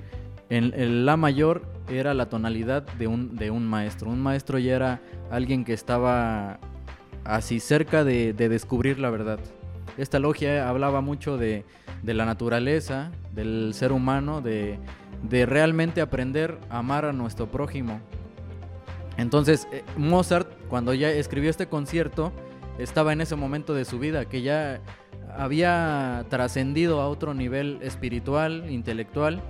en, 0.48 1.06
La 1.06 1.16
mayor 1.16 1.62
era 1.88 2.14
la 2.14 2.28
tonalidad 2.28 2.82
de 2.82 3.06
un, 3.06 3.36
de 3.36 3.50
un 3.50 3.66
maestro. 3.66 4.10
Un 4.10 4.20
maestro 4.20 4.58
ya 4.58 4.76
era 4.76 5.00
alguien 5.30 5.64
que 5.64 5.72
estaba 5.72 6.60
así 7.24 7.60
cerca 7.60 8.04
de, 8.04 8.32
descubrir 8.32 8.98
la 8.98 9.10
verdad. 9.10 9.38
Esta 9.96 10.18
logia 10.18 10.68
hablaba 10.68 11.00
mucho 11.00 11.36
de, 11.36 11.64
la 12.04 12.24
naturaleza, 12.24 13.12
del 13.32 13.72
ser 13.74 13.92
humano, 13.92 14.40
de, 14.40 14.78
de, 15.22 15.46
realmente 15.46 16.00
aprender 16.00 16.58
a 16.70 16.78
amar 16.78 17.04
a 17.04 17.12
nuestro 17.12 17.50
prójimo. 17.50 18.00
Entonces, 19.16 19.68
eh, 19.72 19.84
Mozart, 19.96 20.48
cuando 20.68 20.94
ya 20.94 21.10
escribió 21.10 21.50
este 21.50 21.66
concierto, 21.66 22.32
estaba 22.78 23.12
en 23.12 23.20
ese 23.20 23.36
momento 23.36 23.74
de 23.74 23.84
su 23.84 23.98
vida, 23.98 24.24
que 24.24 24.42
ya 24.42 24.80
había 25.36 26.24
trascendido 26.28 27.00
a 27.00 27.08
otro 27.08 27.34
nivel 27.34 27.78
espiritual, 27.82 28.70
intelectual, 28.70 29.42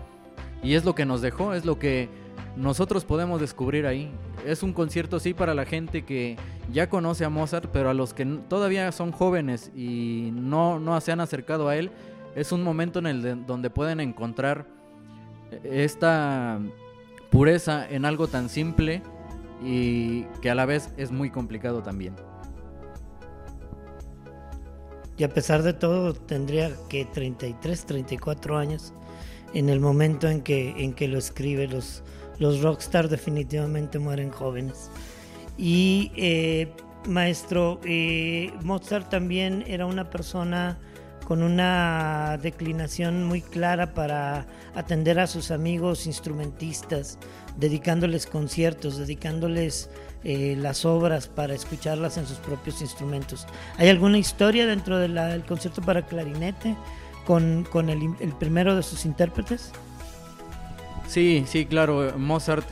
y 0.63 0.75
es 0.75 0.85
lo 0.85 0.95
que 0.95 1.07
nos 1.07 1.21
dejó, 1.23 1.55
es 1.55 1.65
lo 1.65 1.79
que 1.79 2.09
nosotros 2.57 3.05
podemos 3.05 3.41
descubrir 3.41 3.87
ahí. 3.87 4.11
Es 4.47 4.63
un 4.63 4.73
concierto 4.73 5.21
sí 5.21 5.35
para 5.35 5.55
la 5.55 5.65
gente 5.65 6.05
que 6.05 6.37
ya 6.73 6.89
conoce 6.89 7.25
a 7.25 7.31
Mozart, 7.31 7.71
pero 7.73 7.91
a 7.91 7.95
los 7.95 8.15
que 8.15 8.25
todavía 8.49 8.91
son 8.93 9.13
jóvenes 9.13 9.71
y 9.75 10.31
no, 10.35 10.79
no 10.79 11.01
se 11.01 11.13
han 11.13 11.21
acercado 11.21 11.69
a 11.69 11.77
él, 11.77 11.91
es 12.35 12.53
un 12.53 12.63
momento 12.63 12.99
en 12.99 13.07
el 13.07 13.47
donde 13.47 13.71
pueden 13.71 14.01
encontrar 14.01 14.67
esta 15.65 16.61
pureza 17.31 17.87
en 17.89 18.05
algo 18.05 18.27
tan 18.29 18.49
simple 18.49 19.03
y 19.63 20.25
que 20.41 20.51
a 20.51 20.55
la 20.55 20.67
vez 20.67 20.93
es 20.97 21.11
muy 21.11 21.31
complicado 21.31 21.83
también. 21.83 22.15
Y 25.19 25.25
a 25.25 25.29
pesar 25.29 25.63
de 25.63 25.73
todo, 25.73 26.15
tendría 26.15 26.73
que 26.89 27.05
33, 27.05 27.85
34 27.85 28.57
años 28.57 28.93
en 29.55 29.69
el 29.69 29.79
momento 29.79 30.29
en 30.29 30.41
que, 30.41 30.71
en 30.83 30.95
que 30.95 31.07
lo 31.07 31.19
escribe. 31.19 31.69
Los, 31.69 32.03
los 32.43 32.61
rockstars 32.61 33.09
definitivamente 33.09 34.01
mueren 34.01 34.31
jóvenes. 34.31 34.91
Y 35.57 36.11
eh, 36.17 36.73
maestro, 37.07 37.81
eh, 37.85 38.53
Mozart 38.63 39.09
también 39.09 39.65
era 39.69 39.87
una 39.87 40.11
persona 40.11 40.79
con 41.25 41.45
una 41.45 42.37
declinación 42.43 43.25
muy 43.25 43.43
clara 43.43 43.95
para 43.95 44.45
atender 44.75 45.21
a 45.21 45.29
sus 45.29 45.53
amigos 45.53 46.07
instrumentistas, 46.07 47.17
dedicándoles 47.57 48.27
conciertos, 48.27 48.99
dedicándoles 48.99 49.89
eh, 50.25 50.57
las 50.59 50.85
obras 50.85 51.29
para 51.29 51.55
escucharlas 51.55 52.19
en 52.19 52.27
sus 52.27 52.39
propios 52.39 52.83
instrumentos. 52.83 53.47
¿Hay 53.79 53.89
alguna 53.89 54.19
historia 54.19 54.67
dentro 54.67 54.99
del 54.99 55.45
concierto 55.45 55.81
para 55.81 56.07
clarinete 56.07 56.77
con, 57.25 57.65
el, 57.89 58.33
primero 58.41 58.75
de 58.75 58.83
sus 58.83 59.05
intérpretes? 59.05 59.71
Sí, 61.13 61.45
sí, 61.47 61.67
claro. 61.67 62.15
Mozart, 62.17 62.67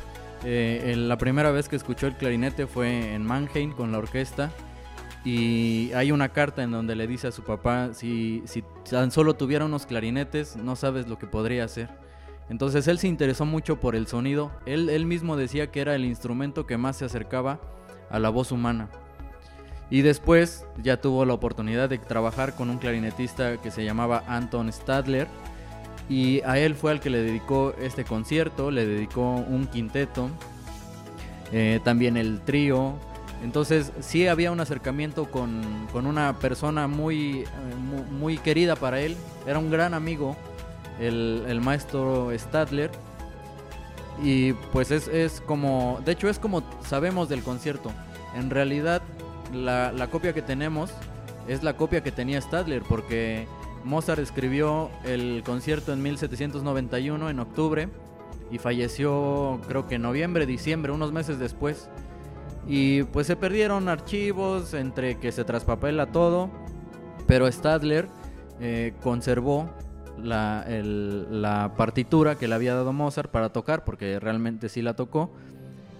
eh, 0.44 0.94
la 0.96 1.18
primera 1.18 1.50
vez 1.50 1.68
que 1.68 1.76
escuchó 1.76 2.06
el 2.06 2.16
clarinete 2.16 2.66
fue 2.66 3.12
en 3.12 3.22
Mannheim 3.22 3.72
con 3.72 3.92
la 3.92 3.98
orquesta. 3.98 4.50
Y 5.26 5.92
hay 5.92 6.10
una 6.10 6.30
carta 6.30 6.62
en 6.62 6.70
donde 6.70 6.96
le 6.96 7.06
dice 7.06 7.26
a 7.26 7.32
su 7.32 7.42
papá, 7.42 7.90
si, 7.92 8.42
si 8.46 8.64
tan 8.88 9.10
solo 9.10 9.34
tuviera 9.34 9.66
unos 9.66 9.84
clarinetes, 9.84 10.56
no 10.56 10.74
sabes 10.74 11.06
lo 11.06 11.18
que 11.18 11.26
podría 11.26 11.64
hacer. 11.64 11.90
Entonces 12.48 12.88
él 12.88 12.98
se 12.98 13.08
interesó 13.08 13.44
mucho 13.44 13.78
por 13.78 13.94
el 13.94 14.06
sonido. 14.06 14.52
Él, 14.64 14.88
él 14.88 15.04
mismo 15.04 15.36
decía 15.36 15.70
que 15.70 15.82
era 15.82 15.94
el 15.94 16.06
instrumento 16.06 16.66
que 16.66 16.78
más 16.78 16.96
se 16.96 17.04
acercaba 17.04 17.60
a 18.08 18.18
la 18.18 18.30
voz 18.30 18.52
humana. 18.52 18.88
Y 19.90 20.00
después 20.00 20.64
ya 20.82 20.98
tuvo 20.98 21.26
la 21.26 21.34
oportunidad 21.34 21.90
de 21.90 21.98
trabajar 21.98 22.54
con 22.54 22.70
un 22.70 22.78
clarinetista 22.78 23.58
que 23.58 23.70
se 23.70 23.84
llamaba 23.84 24.24
Anton 24.26 24.72
Stadler. 24.72 25.28
Y 26.10 26.42
a 26.42 26.58
él 26.58 26.74
fue 26.74 26.90
al 26.90 27.00
que 27.00 27.08
le 27.08 27.22
dedicó 27.22 27.72
este 27.80 28.04
concierto, 28.04 28.72
le 28.72 28.84
dedicó 28.84 29.22
un 29.22 29.68
quinteto, 29.68 30.28
eh, 31.52 31.78
también 31.84 32.16
el 32.16 32.40
trío. 32.40 32.94
Entonces 33.44 33.92
sí 34.00 34.26
había 34.26 34.50
un 34.50 34.58
acercamiento 34.58 35.30
con, 35.30 35.62
una 35.94 36.36
persona 36.40 36.88
muy, 36.88 37.42
eh, 37.42 37.46
muy 38.10 38.38
querida 38.38 38.74
para 38.74 39.00
él. 39.00 39.16
Era 39.46 39.60
un 39.60 39.70
gran 39.70 39.94
amigo 39.94 40.36
el, 40.98 41.60
maestro 41.62 42.30
Stadler. 42.36 42.90
Y 44.20 44.52
pues 44.72 44.90
es, 44.90 45.40
como, 45.46 46.00
de 46.04 46.12
hecho 46.12 46.28
es 46.28 46.40
como 46.40 46.64
sabemos 46.84 47.28
del 47.28 47.44
concierto. 47.44 47.92
En 48.36 48.50
realidad 48.50 49.00
la, 49.52 50.08
copia 50.10 50.34
que 50.34 50.42
tenemos 50.42 50.90
es 51.46 51.62
la 51.62 51.74
copia 51.76 52.02
que 52.02 52.10
tenía 52.10 52.40
Stadler 52.40 52.82
porque 52.82 53.46
Mozart 53.84 54.20
escribió 54.20 54.90
el 55.04 55.42
concierto 55.44 55.92
en 55.92 56.02
1791 56.02 57.30
en 57.30 57.40
octubre 57.40 57.88
y 58.50 58.58
falleció 58.58 59.60
creo 59.68 59.86
que 59.86 59.96
en 59.96 60.02
noviembre, 60.02 60.46
diciembre, 60.46 60.92
unos 60.92 61.12
meses 61.12 61.38
después. 61.38 61.88
Y 62.66 63.04
pues 63.04 63.26
se 63.26 63.36
perdieron 63.36 63.88
archivos 63.88 64.74
entre 64.74 65.18
que 65.18 65.32
se 65.32 65.44
traspapela 65.44 66.12
todo, 66.12 66.50
pero 67.26 67.50
Stadler 67.50 68.08
eh, 68.60 68.94
conservó 69.02 69.70
la, 70.22 70.66
la, 70.68 71.74
partitura 71.76 72.36
que 72.36 72.46
le 72.46 72.54
había 72.54 72.74
dado 72.74 72.92
Mozart 72.92 73.30
para 73.30 73.50
tocar, 73.50 73.84
porque 73.84 74.20
realmente 74.20 74.68
sí 74.68 74.82
la 74.82 74.94
tocó. 74.94 75.30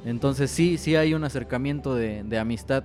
Entonces 0.05 0.51
sí, 0.51 0.79
sí 0.79 0.97
hay 0.97 1.15
un 1.15 1.25
acercamiento 1.25 1.95
de, 1.95 2.39
amistad. 2.39 2.85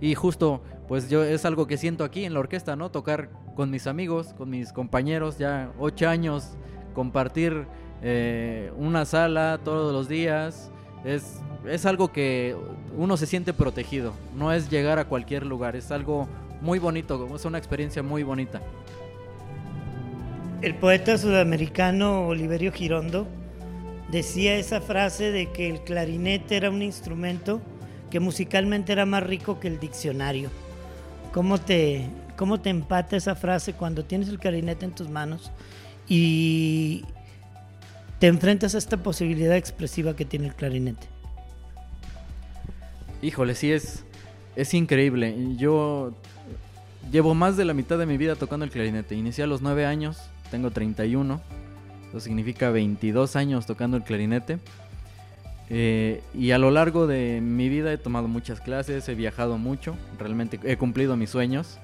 Y 0.00 0.14
justo, 0.14 0.62
pues 0.88 1.08
yo 1.08 1.24
es 1.24 1.44
algo 1.44 1.66
que 1.66 1.76
siento 1.76 2.04
aquí 2.04 2.24
en 2.24 2.34
la 2.34 2.40
orquesta, 2.40 2.76
¿no? 2.76 2.90
Tocar 2.90 3.30
con 3.56 3.70
mis 3.70 3.88
amigos, 3.88 4.34
con 4.34 4.50
mis 4.50 4.72
compañeros, 4.72 5.38
ya 5.38 5.72
ocho 5.78 6.08
años, 6.08 6.50
compartir 6.94 7.66
eh, 8.02 8.70
una 8.76 9.04
sala 9.04 9.58
todos 9.64 9.92
los 9.92 10.08
días. 10.08 10.70
Es, 11.04 11.40
es 11.66 11.86
algo 11.86 12.12
que 12.12 12.54
uno 12.96 13.16
se 13.16 13.26
siente 13.26 13.52
protegido. 13.52 14.12
No 14.36 14.52
es 14.52 14.70
llegar 14.70 14.98
a 15.00 15.06
cualquier 15.06 15.44
lugar, 15.44 15.74
es 15.74 15.90
algo 15.90 16.28
muy 16.60 16.78
bonito, 16.78 17.34
es 17.34 17.44
una 17.44 17.58
experiencia 17.58 18.02
muy 18.02 18.22
bonita. 18.22 18.60
El 20.62 20.74
poeta 20.74 21.18
sudamericano 21.18 22.26
Oliverio 22.26 22.72
Girondo 22.72 23.26
decía 24.10 24.56
esa 24.56 24.80
frase 24.80 25.30
de 25.32 25.50
que 25.52 25.68
el 25.68 25.80
clarinete 25.80 26.56
era 26.56 26.70
un 26.70 26.82
instrumento 26.82 27.60
que 28.10 28.20
musicalmente 28.20 28.92
era 28.92 29.04
más 29.04 29.22
rico 29.22 29.60
que 29.60 29.68
el 29.68 29.78
diccionario. 29.78 30.50
¿Cómo 31.32 31.58
te, 31.58 32.06
cómo 32.36 32.60
te 32.60 32.70
empata 32.70 33.16
esa 33.16 33.34
frase 33.34 33.72
cuando 33.72 34.04
tienes 34.04 34.28
el 34.28 34.38
clarinete 34.38 34.84
en 34.84 34.92
tus 34.92 35.08
manos 35.08 35.50
y 36.08 37.04
te 38.18 38.28
enfrentas 38.28 38.74
a 38.74 38.78
esta 38.78 38.96
posibilidad 38.98 39.56
expresiva 39.56 40.14
que 40.14 40.24
tiene 40.24 40.46
el 40.46 40.54
clarinete? 40.54 41.06
Híjole, 43.22 43.54
sí 43.54 43.72
es, 43.72 44.04
es 44.54 44.74
increíble. 44.74 45.34
Yo 45.56 46.12
llevo 47.10 47.34
más 47.34 47.56
de 47.56 47.64
la 47.64 47.74
mitad 47.74 47.98
de 47.98 48.06
mi 48.06 48.16
vida 48.16 48.36
tocando 48.36 48.64
el 48.64 48.70
clarinete. 48.70 49.14
Inicié 49.14 49.44
a 49.44 49.46
los 49.46 49.62
nueve 49.62 49.86
años 49.86 50.30
tengo 50.50 50.70
31, 50.70 51.40
eso 52.08 52.20
significa 52.20 52.70
22 52.70 53.36
años 53.36 53.66
tocando 53.66 53.96
el 53.96 54.04
clarinete. 54.04 54.58
Eh, 55.68 56.22
y 56.32 56.52
a 56.52 56.58
lo 56.58 56.70
largo 56.70 57.08
de 57.08 57.40
mi 57.40 57.68
vida 57.68 57.92
he 57.92 57.98
tomado 57.98 58.28
muchas 58.28 58.60
clases, 58.60 59.08
he 59.08 59.14
viajado 59.14 59.58
mucho, 59.58 59.96
realmente 60.18 60.60
he 60.62 60.76
cumplido 60.76 61.16
mis 61.16 61.30
sueños. 61.30 61.78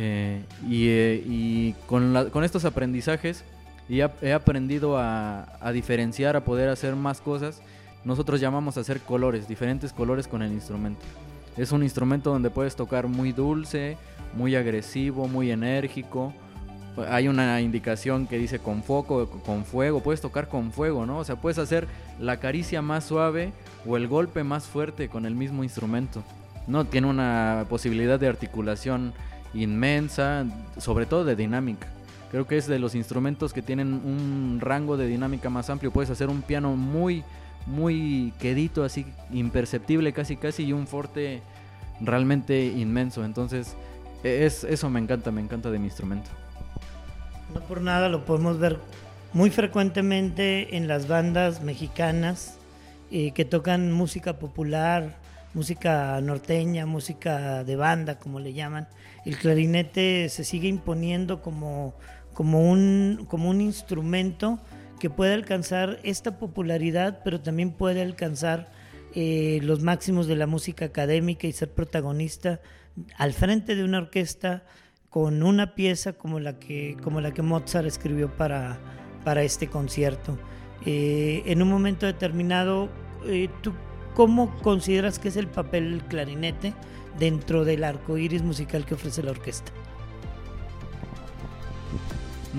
Eh, 0.00 0.42
eh, 0.70 1.24
y, 1.26 1.72
con, 1.86 2.30
con, 2.30 2.44
estos 2.44 2.64
aprendizajes 2.64 3.44
he, 3.90 4.08
he 4.22 4.32
aprendido 4.32 4.96
a, 4.96 5.58
a, 5.60 5.72
diferenciar, 5.72 6.36
a 6.36 6.44
poder 6.44 6.68
hacer 6.68 6.94
más 6.94 7.20
cosas. 7.20 7.60
Nosotros 8.04 8.40
llamamos 8.40 8.76
a 8.76 8.80
hacer 8.80 9.00
colores, 9.00 9.48
diferentes 9.48 9.92
colores 9.92 10.28
con 10.28 10.42
el 10.42 10.52
instrumento. 10.52 11.00
Es 11.56 11.72
un 11.72 11.82
instrumento 11.82 12.30
donde 12.30 12.48
puedes 12.48 12.76
tocar 12.76 13.08
muy 13.08 13.32
dulce, 13.32 13.96
muy 14.34 14.54
agresivo, 14.54 15.26
muy 15.26 15.50
enérgico, 15.50 16.32
hay 17.06 17.28
una 17.28 17.60
indicación 17.60 18.26
que 18.26 18.38
dice 18.38 18.58
con 18.58 18.82
foco, 18.82 19.28
con 19.44 19.64
fuego, 19.64 20.00
puedes 20.00 20.20
tocar 20.20 20.48
con 20.48 20.72
fuego, 20.72 21.06
¿no? 21.06 21.18
O 21.18 21.24
sea, 21.24 21.36
puedes 21.36 21.58
hacer 21.58 21.86
la 22.18 22.38
caricia 22.40 22.82
más 22.82 23.04
suave 23.04 23.52
o 23.86 23.96
el 23.96 24.08
golpe 24.08 24.42
más 24.42 24.66
fuerte 24.66 25.08
con 25.08 25.26
el 25.26 25.34
mismo 25.34 25.62
instrumento. 25.62 26.22
No, 26.66 26.84
tiene 26.84 27.06
una 27.06 27.66
posibilidad 27.68 28.18
de 28.18 28.28
articulación 28.28 29.12
inmensa, 29.54 30.44
sobre 30.78 31.06
todo 31.06 31.24
de 31.24 31.36
dinámica. 31.36 31.88
Creo 32.30 32.46
que 32.46 32.58
es 32.58 32.66
de 32.66 32.78
los 32.78 32.94
instrumentos 32.94 33.52
que 33.52 33.62
tienen 33.62 33.94
un 33.94 34.58
rango 34.60 34.96
de 34.96 35.06
dinámica 35.06 35.48
más 35.48 35.70
amplio. 35.70 35.90
Puedes 35.90 36.10
hacer 36.10 36.28
un 36.28 36.42
piano 36.42 36.76
muy, 36.76 37.24
muy 37.66 38.32
quedito, 38.38 38.84
así 38.84 39.06
imperceptible 39.32 40.12
casi 40.12 40.36
casi, 40.36 40.64
y 40.64 40.72
un 40.72 40.86
forte 40.86 41.40
realmente 42.00 42.66
inmenso. 42.66 43.24
Entonces, 43.24 43.74
es, 44.22 44.64
eso 44.64 44.90
me 44.90 45.00
encanta, 45.00 45.30
me 45.30 45.40
encanta 45.40 45.70
de 45.70 45.78
mi 45.78 45.86
instrumento. 45.86 46.28
No 47.54 47.60
por 47.60 47.80
nada 47.80 48.10
lo 48.10 48.24
podemos 48.26 48.58
ver 48.58 48.78
muy 49.32 49.50
frecuentemente 49.50 50.76
en 50.76 50.86
las 50.86 51.08
bandas 51.08 51.62
mexicanas 51.62 52.58
eh, 53.10 53.32
que 53.32 53.44
tocan 53.44 53.92
música 53.92 54.38
popular, 54.38 55.16
música 55.58 56.20
norteña, 56.20 56.86
música 56.86 57.64
de 57.64 57.74
banda, 57.74 58.20
como 58.20 58.38
le 58.38 58.52
llaman, 58.52 58.86
el 59.24 59.36
clarinete 59.36 60.28
se 60.28 60.44
sigue 60.44 60.68
imponiendo 60.68 61.42
como, 61.42 61.96
como, 62.32 62.70
un, 62.70 63.26
como 63.28 63.50
un 63.50 63.60
instrumento 63.60 64.60
que 65.00 65.10
puede 65.10 65.34
alcanzar 65.34 65.98
esta 66.04 66.38
popularidad, 66.38 67.22
pero 67.24 67.40
también 67.40 67.72
puede 67.72 68.02
alcanzar 68.02 68.70
eh, 69.16 69.58
los 69.64 69.82
máximos 69.82 70.28
de 70.28 70.36
la 70.36 70.46
música 70.46 70.84
académica 70.84 71.48
y 71.48 71.52
ser 71.52 71.72
protagonista 71.72 72.60
al 73.16 73.32
frente 73.32 73.74
de 73.74 73.82
una 73.82 73.98
orquesta 73.98 74.62
con 75.10 75.42
una 75.42 75.74
pieza 75.74 76.12
como 76.12 76.38
la 76.38 76.60
que, 76.60 76.96
como 77.02 77.20
la 77.20 77.32
que 77.32 77.42
Mozart 77.42 77.88
escribió 77.88 78.30
para, 78.36 78.78
para 79.24 79.42
este 79.42 79.66
concierto. 79.66 80.38
Eh, 80.86 81.42
en 81.46 81.62
un 81.62 81.68
momento 81.68 82.06
determinado, 82.06 82.88
eh, 83.26 83.48
¿tú 83.60 83.72
cómo 84.18 84.52
consideras 84.62 85.20
que 85.20 85.28
es 85.28 85.36
el 85.36 85.46
papel 85.46 85.92
del 85.92 86.02
clarinete 86.02 86.74
dentro 87.20 87.64
del 87.64 87.84
arco 87.84 88.18
iris 88.18 88.42
musical 88.42 88.84
que 88.84 88.94
ofrece 88.94 89.22
la 89.22 89.30
orquesta? 89.30 89.70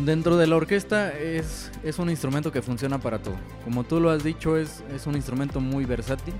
Dentro 0.05 0.37
de 0.37 0.47
la 0.47 0.55
orquesta 0.55 1.11
es, 1.11 1.69
es, 1.83 1.99
un 1.99 2.09
instrumento 2.09 2.53
que 2.53 2.61
funciona 2.61 2.99
para 2.99 3.19
todo. 3.19 3.35
Como 3.65 3.83
tú 3.83 3.99
lo 3.99 4.09
has 4.09 4.23
dicho, 4.23 4.55
es, 4.55 4.85
es 4.95 5.05
un 5.05 5.17
instrumento 5.17 5.59
muy 5.59 5.83
versátil. 5.83 6.33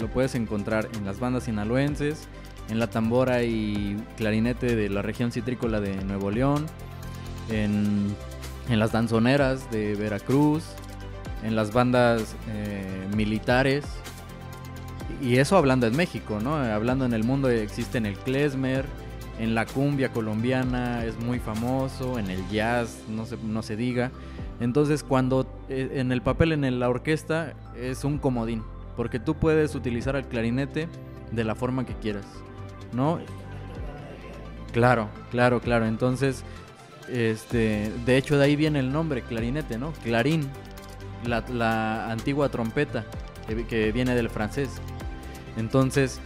Lo 0.00 0.08
puedes 0.08 0.34
encontrar 0.34 0.88
en 0.96 1.04
las 1.04 1.20
bandas 1.20 1.44
sinaloenses, 1.44 2.26
en 2.68 2.80
la 2.80 2.90
tambora 2.90 3.44
y 3.44 3.96
clarinete 4.16 4.74
de 4.74 4.88
la 4.88 5.02
región 5.02 5.30
citrícola 5.30 5.78
de 5.78 6.02
Nuevo 6.02 6.32
León, 6.32 6.66
en, 7.48 8.12
en 8.68 8.78
las 8.80 8.90
danzoneras 8.90 9.70
de 9.70 9.94
Veracruz, 9.94 10.64
en 11.44 11.54
las 11.54 11.72
bandas 11.72 12.34
eh, 12.48 13.06
militares. 13.14 13.84
Y 15.22 15.36
eso 15.36 15.56
hablando 15.56 15.86
en 15.86 15.96
México, 15.96 16.38
¿no? 16.42 16.56
Hablando 16.56 17.04
en 17.04 17.12
el 17.12 17.24
mundo 17.24 17.48
existe 17.48 17.98
en 17.98 18.06
el 18.06 18.16
klezmer, 18.16 18.84
en 19.38 19.54
la 19.54 19.66
cumbia 19.66 20.10
colombiana 20.10 21.04
es 21.04 21.18
muy 21.18 21.38
famoso, 21.38 22.18
en 22.18 22.30
el 22.30 22.46
jazz 22.50 23.04
no 23.08 23.24
se, 23.24 23.36
no 23.38 23.62
se 23.62 23.76
diga. 23.76 24.10
Entonces 24.60 25.02
cuando 25.02 25.46
eh, 25.68 25.90
en 25.94 26.12
el 26.12 26.22
papel 26.22 26.52
en 26.52 26.80
la 26.80 26.88
orquesta 26.88 27.54
es 27.76 28.04
un 28.04 28.18
comodín, 28.18 28.62
porque 28.96 29.20
tú 29.20 29.34
puedes 29.34 29.74
utilizar 29.74 30.16
el 30.16 30.24
clarinete 30.24 30.88
de 31.30 31.44
la 31.44 31.54
forma 31.54 31.86
que 31.86 31.94
quieras, 31.94 32.26
¿no? 32.92 33.20
Claro, 34.72 35.08
claro, 35.30 35.60
claro. 35.60 35.86
Entonces, 35.86 36.44
este, 37.08 37.90
de 38.04 38.16
hecho 38.16 38.38
de 38.38 38.44
ahí 38.44 38.56
viene 38.56 38.80
el 38.80 38.92
nombre, 38.92 39.22
clarinete, 39.22 39.78
¿no? 39.78 39.92
Clarín, 40.04 40.48
la, 41.26 42.10
antigua 42.10 42.48
trompeta 42.48 43.04
que, 43.68 43.92
viene 43.92 44.14
del 44.14 44.30
francés. 44.30 44.80
Entonces, 45.58 46.20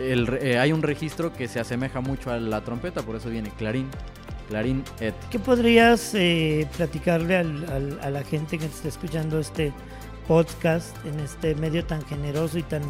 eh, 0.00 0.58
hay 0.58 0.72
un 0.72 0.82
registro 0.82 1.32
que 1.32 1.46
se 1.46 1.60
asemeja 1.60 2.00
mucho 2.00 2.30
a 2.30 2.38
la 2.38 2.62
trompeta, 2.62 3.02
por 3.02 3.16
eso 3.16 3.28
viene 3.28 3.50
clarín. 3.50 3.88
Clarín 4.48 4.82
et. 4.98 5.14
¿Qué 5.30 5.38
podrías 5.38 6.14
eh, 6.14 6.66
platicarle 6.76 7.36
a 7.36 8.10
la 8.10 8.24
gente 8.24 8.58
que 8.58 8.64
está 8.64 8.88
escuchando 8.88 9.38
este 9.38 9.74
podcast 10.26 10.96
en 11.04 11.20
este 11.20 11.54
medio 11.54 11.84
tan 11.84 12.02
generoso 12.06 12.58
y 12.58 12.62
tan, 12.62 12.82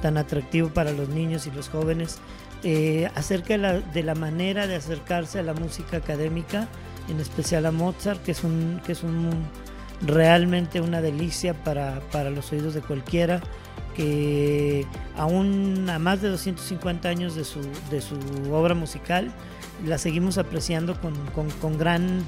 tan 0.00 0.16
atractivo 0.16 0.70
para 0.70 0.92
los 0.92 1.10
niños 1.10 1.46
y 1.46 1.50
los 1.50 1.68
jóvenes 1.68 2.18
eh, 2.64 3.10
acerca 3.14 3.54
de 3.54 3.58
la, 3.58 3.80
de 3.80 4.02
la, 4.02 4.14
manera 4.14 4.66
de 4.66 4.76
acercarse 4.76 5.38
a 5.38 5.42
la 5.42 5.52
música 5.52 5.98
académica, 5.98 6.68
en 7.10 7.20
especial 7.20 7.66
a 7.66 7.72
Mozart, 7.72 8.22
que 8.22 8.32
es 8.32 8.42
un, 8.42 8.80
que 8.86 8.92
es 8.92 9.02
un 9.02 9.30
realmente 10.06 10.80
una 10.80 11.00
delicia 11.00 11.54
para, 11.54 12.00
para 12.10 12.30
los 12.30 12.52
oídos 12.52 12.74
de 12.74 12.80
cualquiera 12.80 13.40
que 13.94 14.86
aún 15.16 15.88
a 15.90 15.98
más 15.98 16.22
de 16.22 16.28
250 16.28 17.08
años 17.08 17.34
de 17.34 17.44
su, 17.44 17.60
de 17.90 18.00
su 18.00 18.16
obra 18.52 18.74
musical, 18.74 19.30
la 19.84 19.98
seguimos 19.98 20.38
apreciando 20.38 20.98
con, 21.00 21.14
con, 21.34 21.50
con, 21.50 21.78
gran, 21.78 22.20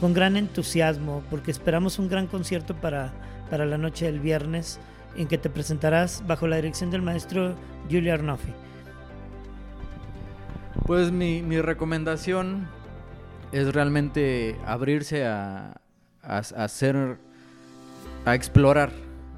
con 0.00 0.14
gran 0.14 0.36
entusiasmo, 0.36 1.22
porque 1.30 1.50
esperamos 1.50 1.98
un 1.98 2.08
gran 2.08 2.26
concierto 2.26 2.74
para, 2.74 3.12
para 3.50 3.66
la 3.66 3.78
noche 3.78 4.06
del 4.06 4.20
viernes, 4.20 4.80
en 5.16 5.26
que 5.26 5.38
te 5.38 5.50
presentarás 5.50 6.22
bajo 6.26 6.46
la 6.46 6.56
dirección 6.56 6.90
del 6.90 7.02
maestro 7.02 7.54
Giulio 7.88 8.14
Arnoffi. 8.14 8.52
Pues 10.86 11.10
mi, 11.10 11.42
mi 11.42 11.60
recomendación 11.60 12.68
es 13.52 13.74
realmente 13.74 14.56
abrirse 14.64 15.26
a, 15.26 15.79
a, 16.22 16.38
hacer, 16.38 17.18
a 18.24 18.34
explorar, 18.34 18.90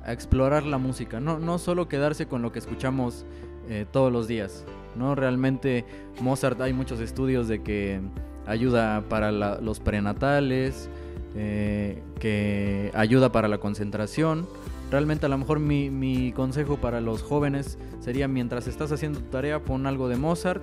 a 0.05 0.13
explorar 0.13 0.65
la 0.65 0.79
música, 0.79 1.21
no, 1.21 1.39
no 1.39 1.59
solo 1.59 1.89
quedarse 1.89 2.27
con 2.27 2.43
lo 2.43 2.53
que 2.53 2.59
escuchamos 2.59 3.25
eh, 3.69 3.87
todos 3.91 4.13
los 4.13 4.27
días, 4.27 4.65
¿no? 4.97 5.15
Realmente 5.15 5.85
Mozart 6.21 6.61
hay 6.61 6.73
muchos 6.73 7.01
estudios 7.01 7.49
de 7.49 7.63
que 7.63 8.01
ayuda 8.47 9.05
para 9.09 9.31
los 9.33 9.81
prenatales, 9.81 10.89
eh, 11.37 12.03
que 12.19 12.91
ayuda 12.95 13.31
para 13.33 13.49
la 13.49 13.59
concentración. 13.59 14.47
Realmente 14.91 15.27
a 15.27 15.29
lo 15.29 15.39
mejor 15.39 15.59
mi, 15.61 15.91
mi 15.91 16.33
consejo 16.33 16.77
para 16.77 17.01
los 17.01 17.23
jóvenes 17.23 17.79
sería 18.01 18.29
mientras 18.29 18.67
estás 18.67 18.93
haciendo 18.93 19.21
tu 19.21 19.31
tarea 19.31 19.61
pon 19.61 19.87
algo 19.87 20.09
de 20.09 20.17
Mozart, 20.17 20.63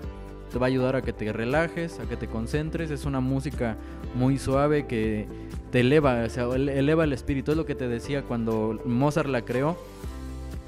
te 0.51 0.59
va 0.59 0.65
a 0.65 0.69
ayudar 0.69 0.95
a 0.95 1.01
que 1.01 1.13
te 1.13 1.31
relajes, 1.31 1.99
a 1.99 2.03
que 2.03 2.17
te 2.17 2.27
concentres, 2.27 2.91
es 2.91 3.05
una 3.05 3.19
música 3.19 3.77
muy 4.15 4.37
suave 4.37 4.85
que 4.87 5.27
te 5.71 5.81
eleva, 5.81 6.25
eleva 6.25 7.03
el 7.03 7.13
espíritu. 7.13 7.51
Es 7.51 7.57
lo 7.57 7.65
que 7.65 7.75
te 7.75 7.87
decía 7.87 8.23
cuando 8.23 8.79
Mozart 8.85 9.29
la 9.29 9.43
creó. 9.43 9.77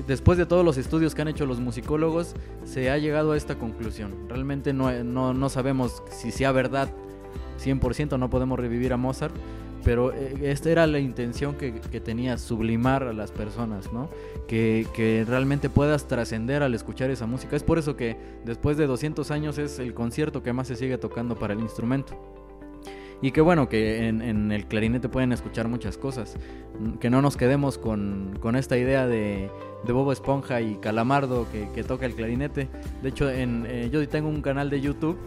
Después 0.08 0.38
de 0.38 0.46
todos 0.46 0.66
los 0.66 0.78
estudios 0.78 1.14
que 1.14 1.22
han 1.22 1.28
hecho 1.28 1.46
los 1.46 1.60
musicólogos, 1.60 2.34
se 2.66 2.90
ha 2.90 2.98
llegado 2.98 3.34
a 3.34 3.38
esta 3.38 3.56
conclusión. 3.56 4.14
Realmente 4.30 4.74
no, 4.74 4.92
no, 5.04 5.34
no 5.34 5.50
sabemos 5.50 6.02
si 6.10 6.32
sea 6.32 6.52
verdad 6.52 6.90
100%, 7.64 8.18
no 8.18 8.30
podemos 8.30 8.60
revivir 8.60 8.94
a 8.94 8.98
Mozart, 8.98 9.36
pero 9.84 10.12
eh, 10.14 10.38
esta 10.44 10.70
era 10.70 10.88
la 10.88 11.00
intención 11.00 11.56
que, 11.56 11.74
que, 11.74 12.00
tenía, 12.00 12.38
sublimar 12.38 13.04
a 13.04 13.14
las 13.14 13.32
personas, 13.32 13.92
¿no? 13.94 14.10
Que, 14.48 14.88
que 14.94 15.26
realmente 15.28 15.70
puedas 15.70 16.08
trascender 16.08 16.64
al 16.64 16.74
escuchar 16.74 17.10
esa 17.12 17.26
música. 17.26 17.56
Es 17.56 17.64
por 17.64 17.78
eso 17.78 17.96
que 17.96 18.18
después 18.44 18.78
de 18.78 18.88
200 18.88 19.30
años 19.32 19.58
es 19.58 19.80
el 19.80 19.94
concierto 19.94 20.42
que 20.42 20.54
más 20.54 20.68
se 20.68 20.76
sigue 20.76 20.98
tocando 20.98 21.38
para 21.38 21.54
el 21.54 21.60
instrumento. 21.60 22.41
Y 23.22 23.32
que 23.32 23.42
bueno, 23.42 23.70
que 23.70 24.08
en, 24.08 24.52
el 24.52 24.66
clarinete 24.66 25.08
pueden 25.08 25.32
escuchar 25.32 25.68
muchas 25.68 25.98
cosas. 25.98 26.36
Que 27.00 27.10
no 27.10 27.22
nos 27.22 27.38
quedemos 27.38 27.78
con, 27.78 28.38
con 28.40 28.56
esta 28.56 28.78
idea 28.78 29.06
de, 29.06 29.52
de, 29.86 29.94
Bobo 29.94 30.12
Esponja 30.12 30.62
y 30.62 30.76
Calamardo 30.76 31.48
que, 31.52 31.70
que 31.74 31.84
toca 31.84 32.08
el 32.08 32.16
clarinete. 32.16 32.68
De 33.04 33.10
hecho, 33.10 33.30
en, 33.30 33.66
eh, 33.68 33.90
yo 33.92 34.08
tengo 34.10 34.28
un 34.28 34.42
canal 34.42 34.72
de 34.72 34.82
YouTube 34.82 35.18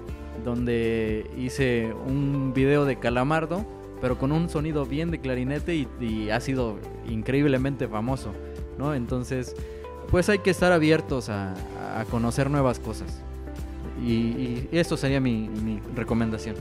donde 0.44 1.30
hice 1.38 1.94
un 2.06 2.52
video 2.52 2.84
de 2.84 2.98
Calamardo, 2.98 3.64
pero 4.00 4.18
con 4.18 4.32
un 4.32 4.48
sonido 4.48 4.84
bien 4.86 5.12
de 5.12 5.20
clarinete 5.20 5.86
y, 6.00 6.30
ha 6.30 6.40
sido 6.40 6.78
increíblemente 7.08 7.86
famoso. 7.86 8.32
¿no? 8.76 8.92
Entonces, 8.92 9.54
pues 10.10 10.28
hay 10.28 10.40
que 10.40 10.50
estar 10.50 10.72
abiertos 10.72 11.28
a, 11.28 11.54
a 12.00 12.04
conocer 12.06 12.50
nuevas 12.50 12.80
cosas. 12.80 13.22
Y, 14.04 14.12
y 14.12 14.68
esto 14.72 14.96
sería 14.96 15.20
mi, 15.20 15.48
mi 15.48 15.80
recomendación. 15.94 16.56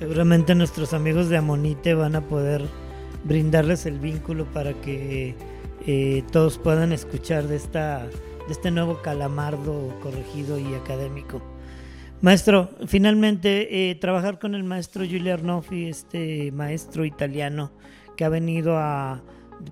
Seguramente 0.00 0.54
nuestros 0.54 0.94
amigos 0.94 1.28
de 1.28 1.36
Amonite 1.36 1.92
van 1.92 2.16
a 2.16 2.22
poder 2.22 2.62
brindarles 3.24 3.84
el 3.84 3.98
vínculo 3.98 4.46
para 4.46 4.72
que 4.72 5.34
eh, 5.86 6.22
todos 6.32 6.56
puedan 6.56 6.94
escuchar 6.94 7.46
de, 7.46 7.56
esta, 7.56 8.06
de 8.06 8.50
este 8.50 8.70
nuevo 8.70 9.02
calamardo 9.02 9.94
corregido 10.00 10.58
y 10.58 10.72
académico. 10.72 11.42
Maestro, 12.22 12.70
finalmente 12.86 13.90
eh, 13.90 13.94
trabajar 13.94 14.38
con 14.38 14.54
el 14.54 14.64
maestro 14.64 15.04
Giulio 15.04 15.34
Arnoffi, 15.34 15.90
este 15.90 16.50
maestro 16.50 17.04
italiano 17.04 17.70
que 18.16 18.24
ha 18.24 18.30
venido 18.30 18.78
a, 18.78 19.22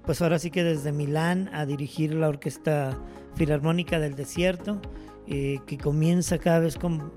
pues 0.05 0.21
ahora 0.21 0.39
sí 0.39 0.51
que 0.51 0.63
desde 0.63 0.93
Milán 0.93 1.49
a 1.55 1.65
dirigir 1.65 2.13
la 2.13 2.29
Orquesta 2.29 2.99
Filarmónica 3.35 3.99
del 3.99 4.15
Desierto 4.15 4.79
eh, 5.31 5.61
que 5.67 5.77
comienza 5.77 6.39
cada 6.39 6.61
vez 6.61 6.79
con, 6.79 7.13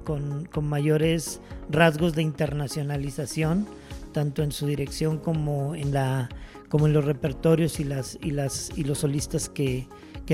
mayores 0.61 1.39
rasgos 1.69 2.13
de 2.13 2.21
internacionalización, 2.21 3.65
tanto 4.11 4.43
en 4.43 4.51
su 4.51 4.67
dirección 4.67 5.17
como 5.17 5.75
en, 5.75 5.93
la, 5.93 6.27
como 6.67 6.87
en 6.87 6.93
los 6.93 7.05
repertorios 7.05 7.79
y, 7.79 7.85
las, 7.85 8.19
y, 8.21 8.31
las, 8.31 8.71
y 8.75 8.83
los 8.83 8.99
solistas 8.99 9.47
que, 9.47 9.87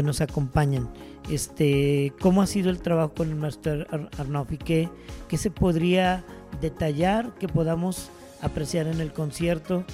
nos 0.04 0.22
acompañan. 0.22 0.88
Este, 1.28 2.14
¿Cómo 2.22 2.44
ha 2.44 2.48
sido 2.48 2.70
el 2.70 2.78
trabajo 2.84 3.16
con 3.16 3.30
el 3.30 3.36
maestro 3.36 3.84
Arnolfi? 4.20 4.60
¿Qué, 4.60 4.90
¿Qué 5.28 5.38
se 5.38 5.50
podría 5.50 6.24
detallar 6.62 7.34
que 7.40 7.48
podamos 7.48 8.12
apreciar 8.44 8.86
en 8.86 9.02
el 9.02 9.12
concierto 9.12 9.86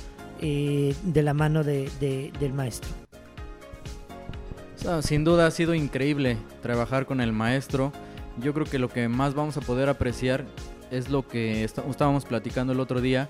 eh, 0.42 0.94
de 1.04 1.24
la 1.24 1.34
mano 1.34 1.64
de, 1.64 1.90
del 2.38 2.52
maestro? 2.52 3.03
Sin 5.02 5.24
duda 5.24 5.48
ha 5.48 5.52
sido 5.52 5.74
increíble 5.74 6.38
trabajar 6.62 7.06
con 7.06 7.22
el 7.22 7.32
maestro. 7.32 7.94
Yo 8.40 8.54
creo 8.54 8.66
que 8.66 8.80
lo 8.80 8.90
que 8.90 9.08
más 9.08 9.34
vamos 9.34 9.56
a 9.58 9.62
poder 9.62 9.88
apreciar 9.90 10.46
es 10.92 11.10
lo 11.10 11.28
que 11.28 11.64
estábamos 11.64 12.26
platicando 12.26 12.74
el 12.74 12.80
otro 12.80 13.00
día, 13.00 13.30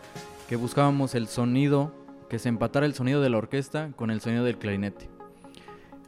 que 0.50 0.56
buscábamos 0.56 1.16
el 1.16 1.28
sonido, 1.28 1.94
que 2.30 2.40
se 2.40 2.50
empatara 2.50 2.86
el 2.86 2.94
sonido 2.94 3.22
de 3.22 3.30
la 3.30 3.38
orquesta 3.38 3.92
con 3.96 4.10
el 4.10 4.20
sonido 4.22 4.44
del 4.44 4.58
clarinete. 4.58 5.10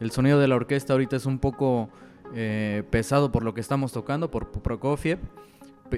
El 0.00 0.10
sonido 0.10 0.40
de 0.40 0.48
la 0.48 0.56
orquesta 0.56 0.92
ahorita 0.92 1.16
es 1.16 1.26
un 1.26 1.38
poco 1.38 1.90
eh, 2.34 2.82
pesado 2.90 3.30
por 3.30 3.44
lo 3.44 3.54
que 3.54 3.60
estamos 3.60 3.92
tocando, 3.92 4.30
por 4.30 4.50
Prokofiev, 4.50 5.18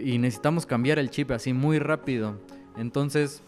y 0.00 0.18
necesitamos 0.18 0.66
cambiar 0.66 0.98
el 0.98 1.10
chip 1.10 1.30
así 1.30 1.52
muy 1.52 1.78
rápido. 1.78 2.38
Entonces 2.76 3.42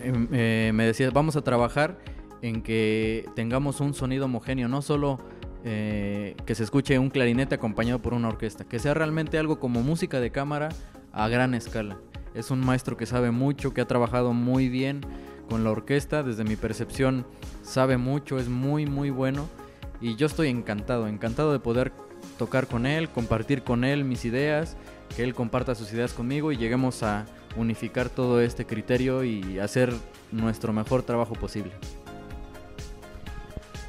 em, 0.00 0.28
eh, 0.32 0.72
me 0.74 0.86
decía, 0.86 1.10
vamos 1.10 1.36
a 1.36 1.42
trabajar 1.42 1.98
en 2.42 2.62
que 2.62 3.28
tengamos 3.34 3.80
un 3.80 3.94
sonido 3.94 4.26
homogéneo, 4.26 4.68
no 4.68 4.82
solo 4.82 5.18
eh, 5.64 6.36
que 6.46 6.54
se 6.54 6.64
escuche 6.64 6.98
un 6.98 7.10
clarinete 7.10 7.54
acompañado 7.54 8.00
por 8.00 8.14
una 8.14 8.28
orquesta, 8.28 8.64
que 8.64 8.78
sea 8.78 8.94
realmente 8.94 9.38
algo 9.38 9.60
como 9.60 9.82
música 9.82 10.20
de 10.20 10.30
cámara 10.30 10.70
a 11.12 11.28
gran 11.28 11.54
escala. 11.54 11.98
Es 12.34 12.50
un 12.50 12.60
maestro 12.60 12.96
que 12.96 13.06
sabe 13.06 13.30
mucho, 13.30 13.74
que 13.74 13.80
ha 13.80 13.86
trabajado 13.86 14.32
muy 14.32 14.68
bien 14.68 15.00
con 15.48 15.64
la 15.64 15.70
orquesta, 15.70 16.22
desde 16.22 16.44
mi 16.44 16.56
percepción 16.56 17.26
sabe 17.62 17.96
mucho, 17.96 18.38
es 18.38 18.48
muy 18.48 18.86
muy 18.86 19.10
bueno 19.10 19.48
y 20.00 20.16
yo 20.16 20.26
estoy 20.26 20.48
encantado, 20.48 21.08
encantado 21.08 21.52
de 21.52 21.58
poder 21.58 21.92
tocar 22.38 22.66
con 22.66 22.86
él, 22.86 23.10
compartir 23.10 23.62
con 23.62 23.84
él 23.84 24.04
mis 24.04 24.24
ideas, 24.24 24.76
que 25.14 25.24
él 25.24 25.34
comparta 25.34 25.74
sus 25.74 25.92
ideas 25.92 26.12
conmigo 26.12 26.52
y 26.52 26.56
lleguemos 26.56 27.02
a 27.02 27.26
unificar 27.56 28.08
todo 28.08 28.40
este 28.40 28.64
criterio 28.64 29.24
y 29.24 29.58
hacer 29.58 29.92
nuestro 30.30 30.72
mejor 30.72 31.02
trabajo 31.02 31.34
posible. 31.34 31.72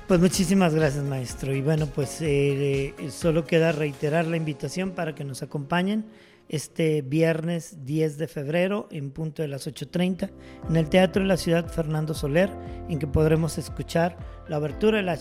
Pues 0.08 0.20
muchísimas 0.20 0.76
gracias 0.76 1.04
maestro. 1.04 1.56
Y 1.56 1.62
bueno 1.62 1.88
pues 1.88 2.22
eh, 2.22 2.94
solo 3.10 3.46
queda 3.46 3.72
reiterar 3.72 4.28
la 4.28 4.38
invitación 4.38 4.92
para 4.92 5.16
que 5.16 5.24
nos 5.24 5.42
acompañen 5.42 6.06
este 6.52 7.02
viernes 7.02 7.86
10 7.86 8.18
de 8.18 8.28
febrero 8.28 8.90
en 8.92 9.12
punto 9.12 9.42
de 9.42 9.48
las 9.48 9.68
8.30 9.68 10.30
en 10.70 10.76
el 10.76 10.90
Teatro 10.90 11.22
de 11.22 11.30
la 11.30 11.38
Ciudad 11.38 11.72
Fernando 11.72 12.14
Soler, 12.14 12.50
en 12.90 13.00
que 13.00 13.08
podremos 13.08 13.58
escuchar 13.58 14.18
la 14.50 14.58
abertura 14.58 14.98
de 14.98 15.04
la 15.04 15.18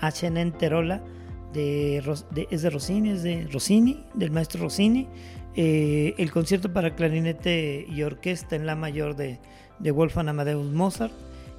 Achenenterola 0.00 1.04
de, 1.52 2.02
de, 2.30 2.48
es 2.50 2.62
de 2.62 2.70
Rossini, 2.70 3.10
es 3.10 3.22
de 3.22 3.46
Rossini, 3.52 4.02
del 4.14 4.30
maestro 4.30 4.62
Rossini, 4.62 5.06
eh, 5.54 6.14
el 6.16 6.30
concierto 6.30 6.72
para 6.72 6.94
clarinete 6.94 7.86
y 7.86 8.02
orquesta 8.02 8.56
en 8.56 8.64
la 8.64 8.76
mayor 8.76 9.14
de, 9.14 9.38
de 9.78 9.90
Wolfgang 9.90 10.30
Amadeus 10.30 10.72
Mozart 10.72 11.12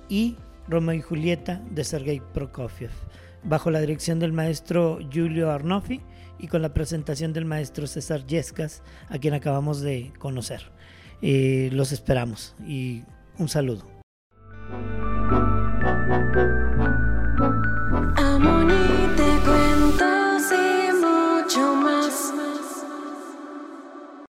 y 0.09 0.37
Romeo 0.67 0.95
y 0.95 1.01
Julieta 1.01 1.61
de 1.71 1.83
Sergei 1.83 2.21
Prokofiev, 2.33 2.91
bajo 3.43 3.71
la 3.71 3.79
dirección 3.79 4.19
del 4.19 4.33
maestro 4.33 4.99
Giulio 5.09 5.51
Arnoffi 5.51 6.01
y 6.39 6.47
con 6.47 6.61
la 6.61 6.73
presentación 6.73 7.33
del 7.33 7.45
maestro 7.45 7.87
César 7.87 8.25
Yescas, 8.25 8.83
a 9.09 9.17
quien 9.17 9.33
acabamos 9.33 9.81
de 9.81 10.11
conocer. 10.19 10.71
Eh, 11.21 11.69
los 11.71 11.91
esperamos 11.91 12.55
y 12.67 13.03
un 13.37 13.49
saludo. 13.49 13.87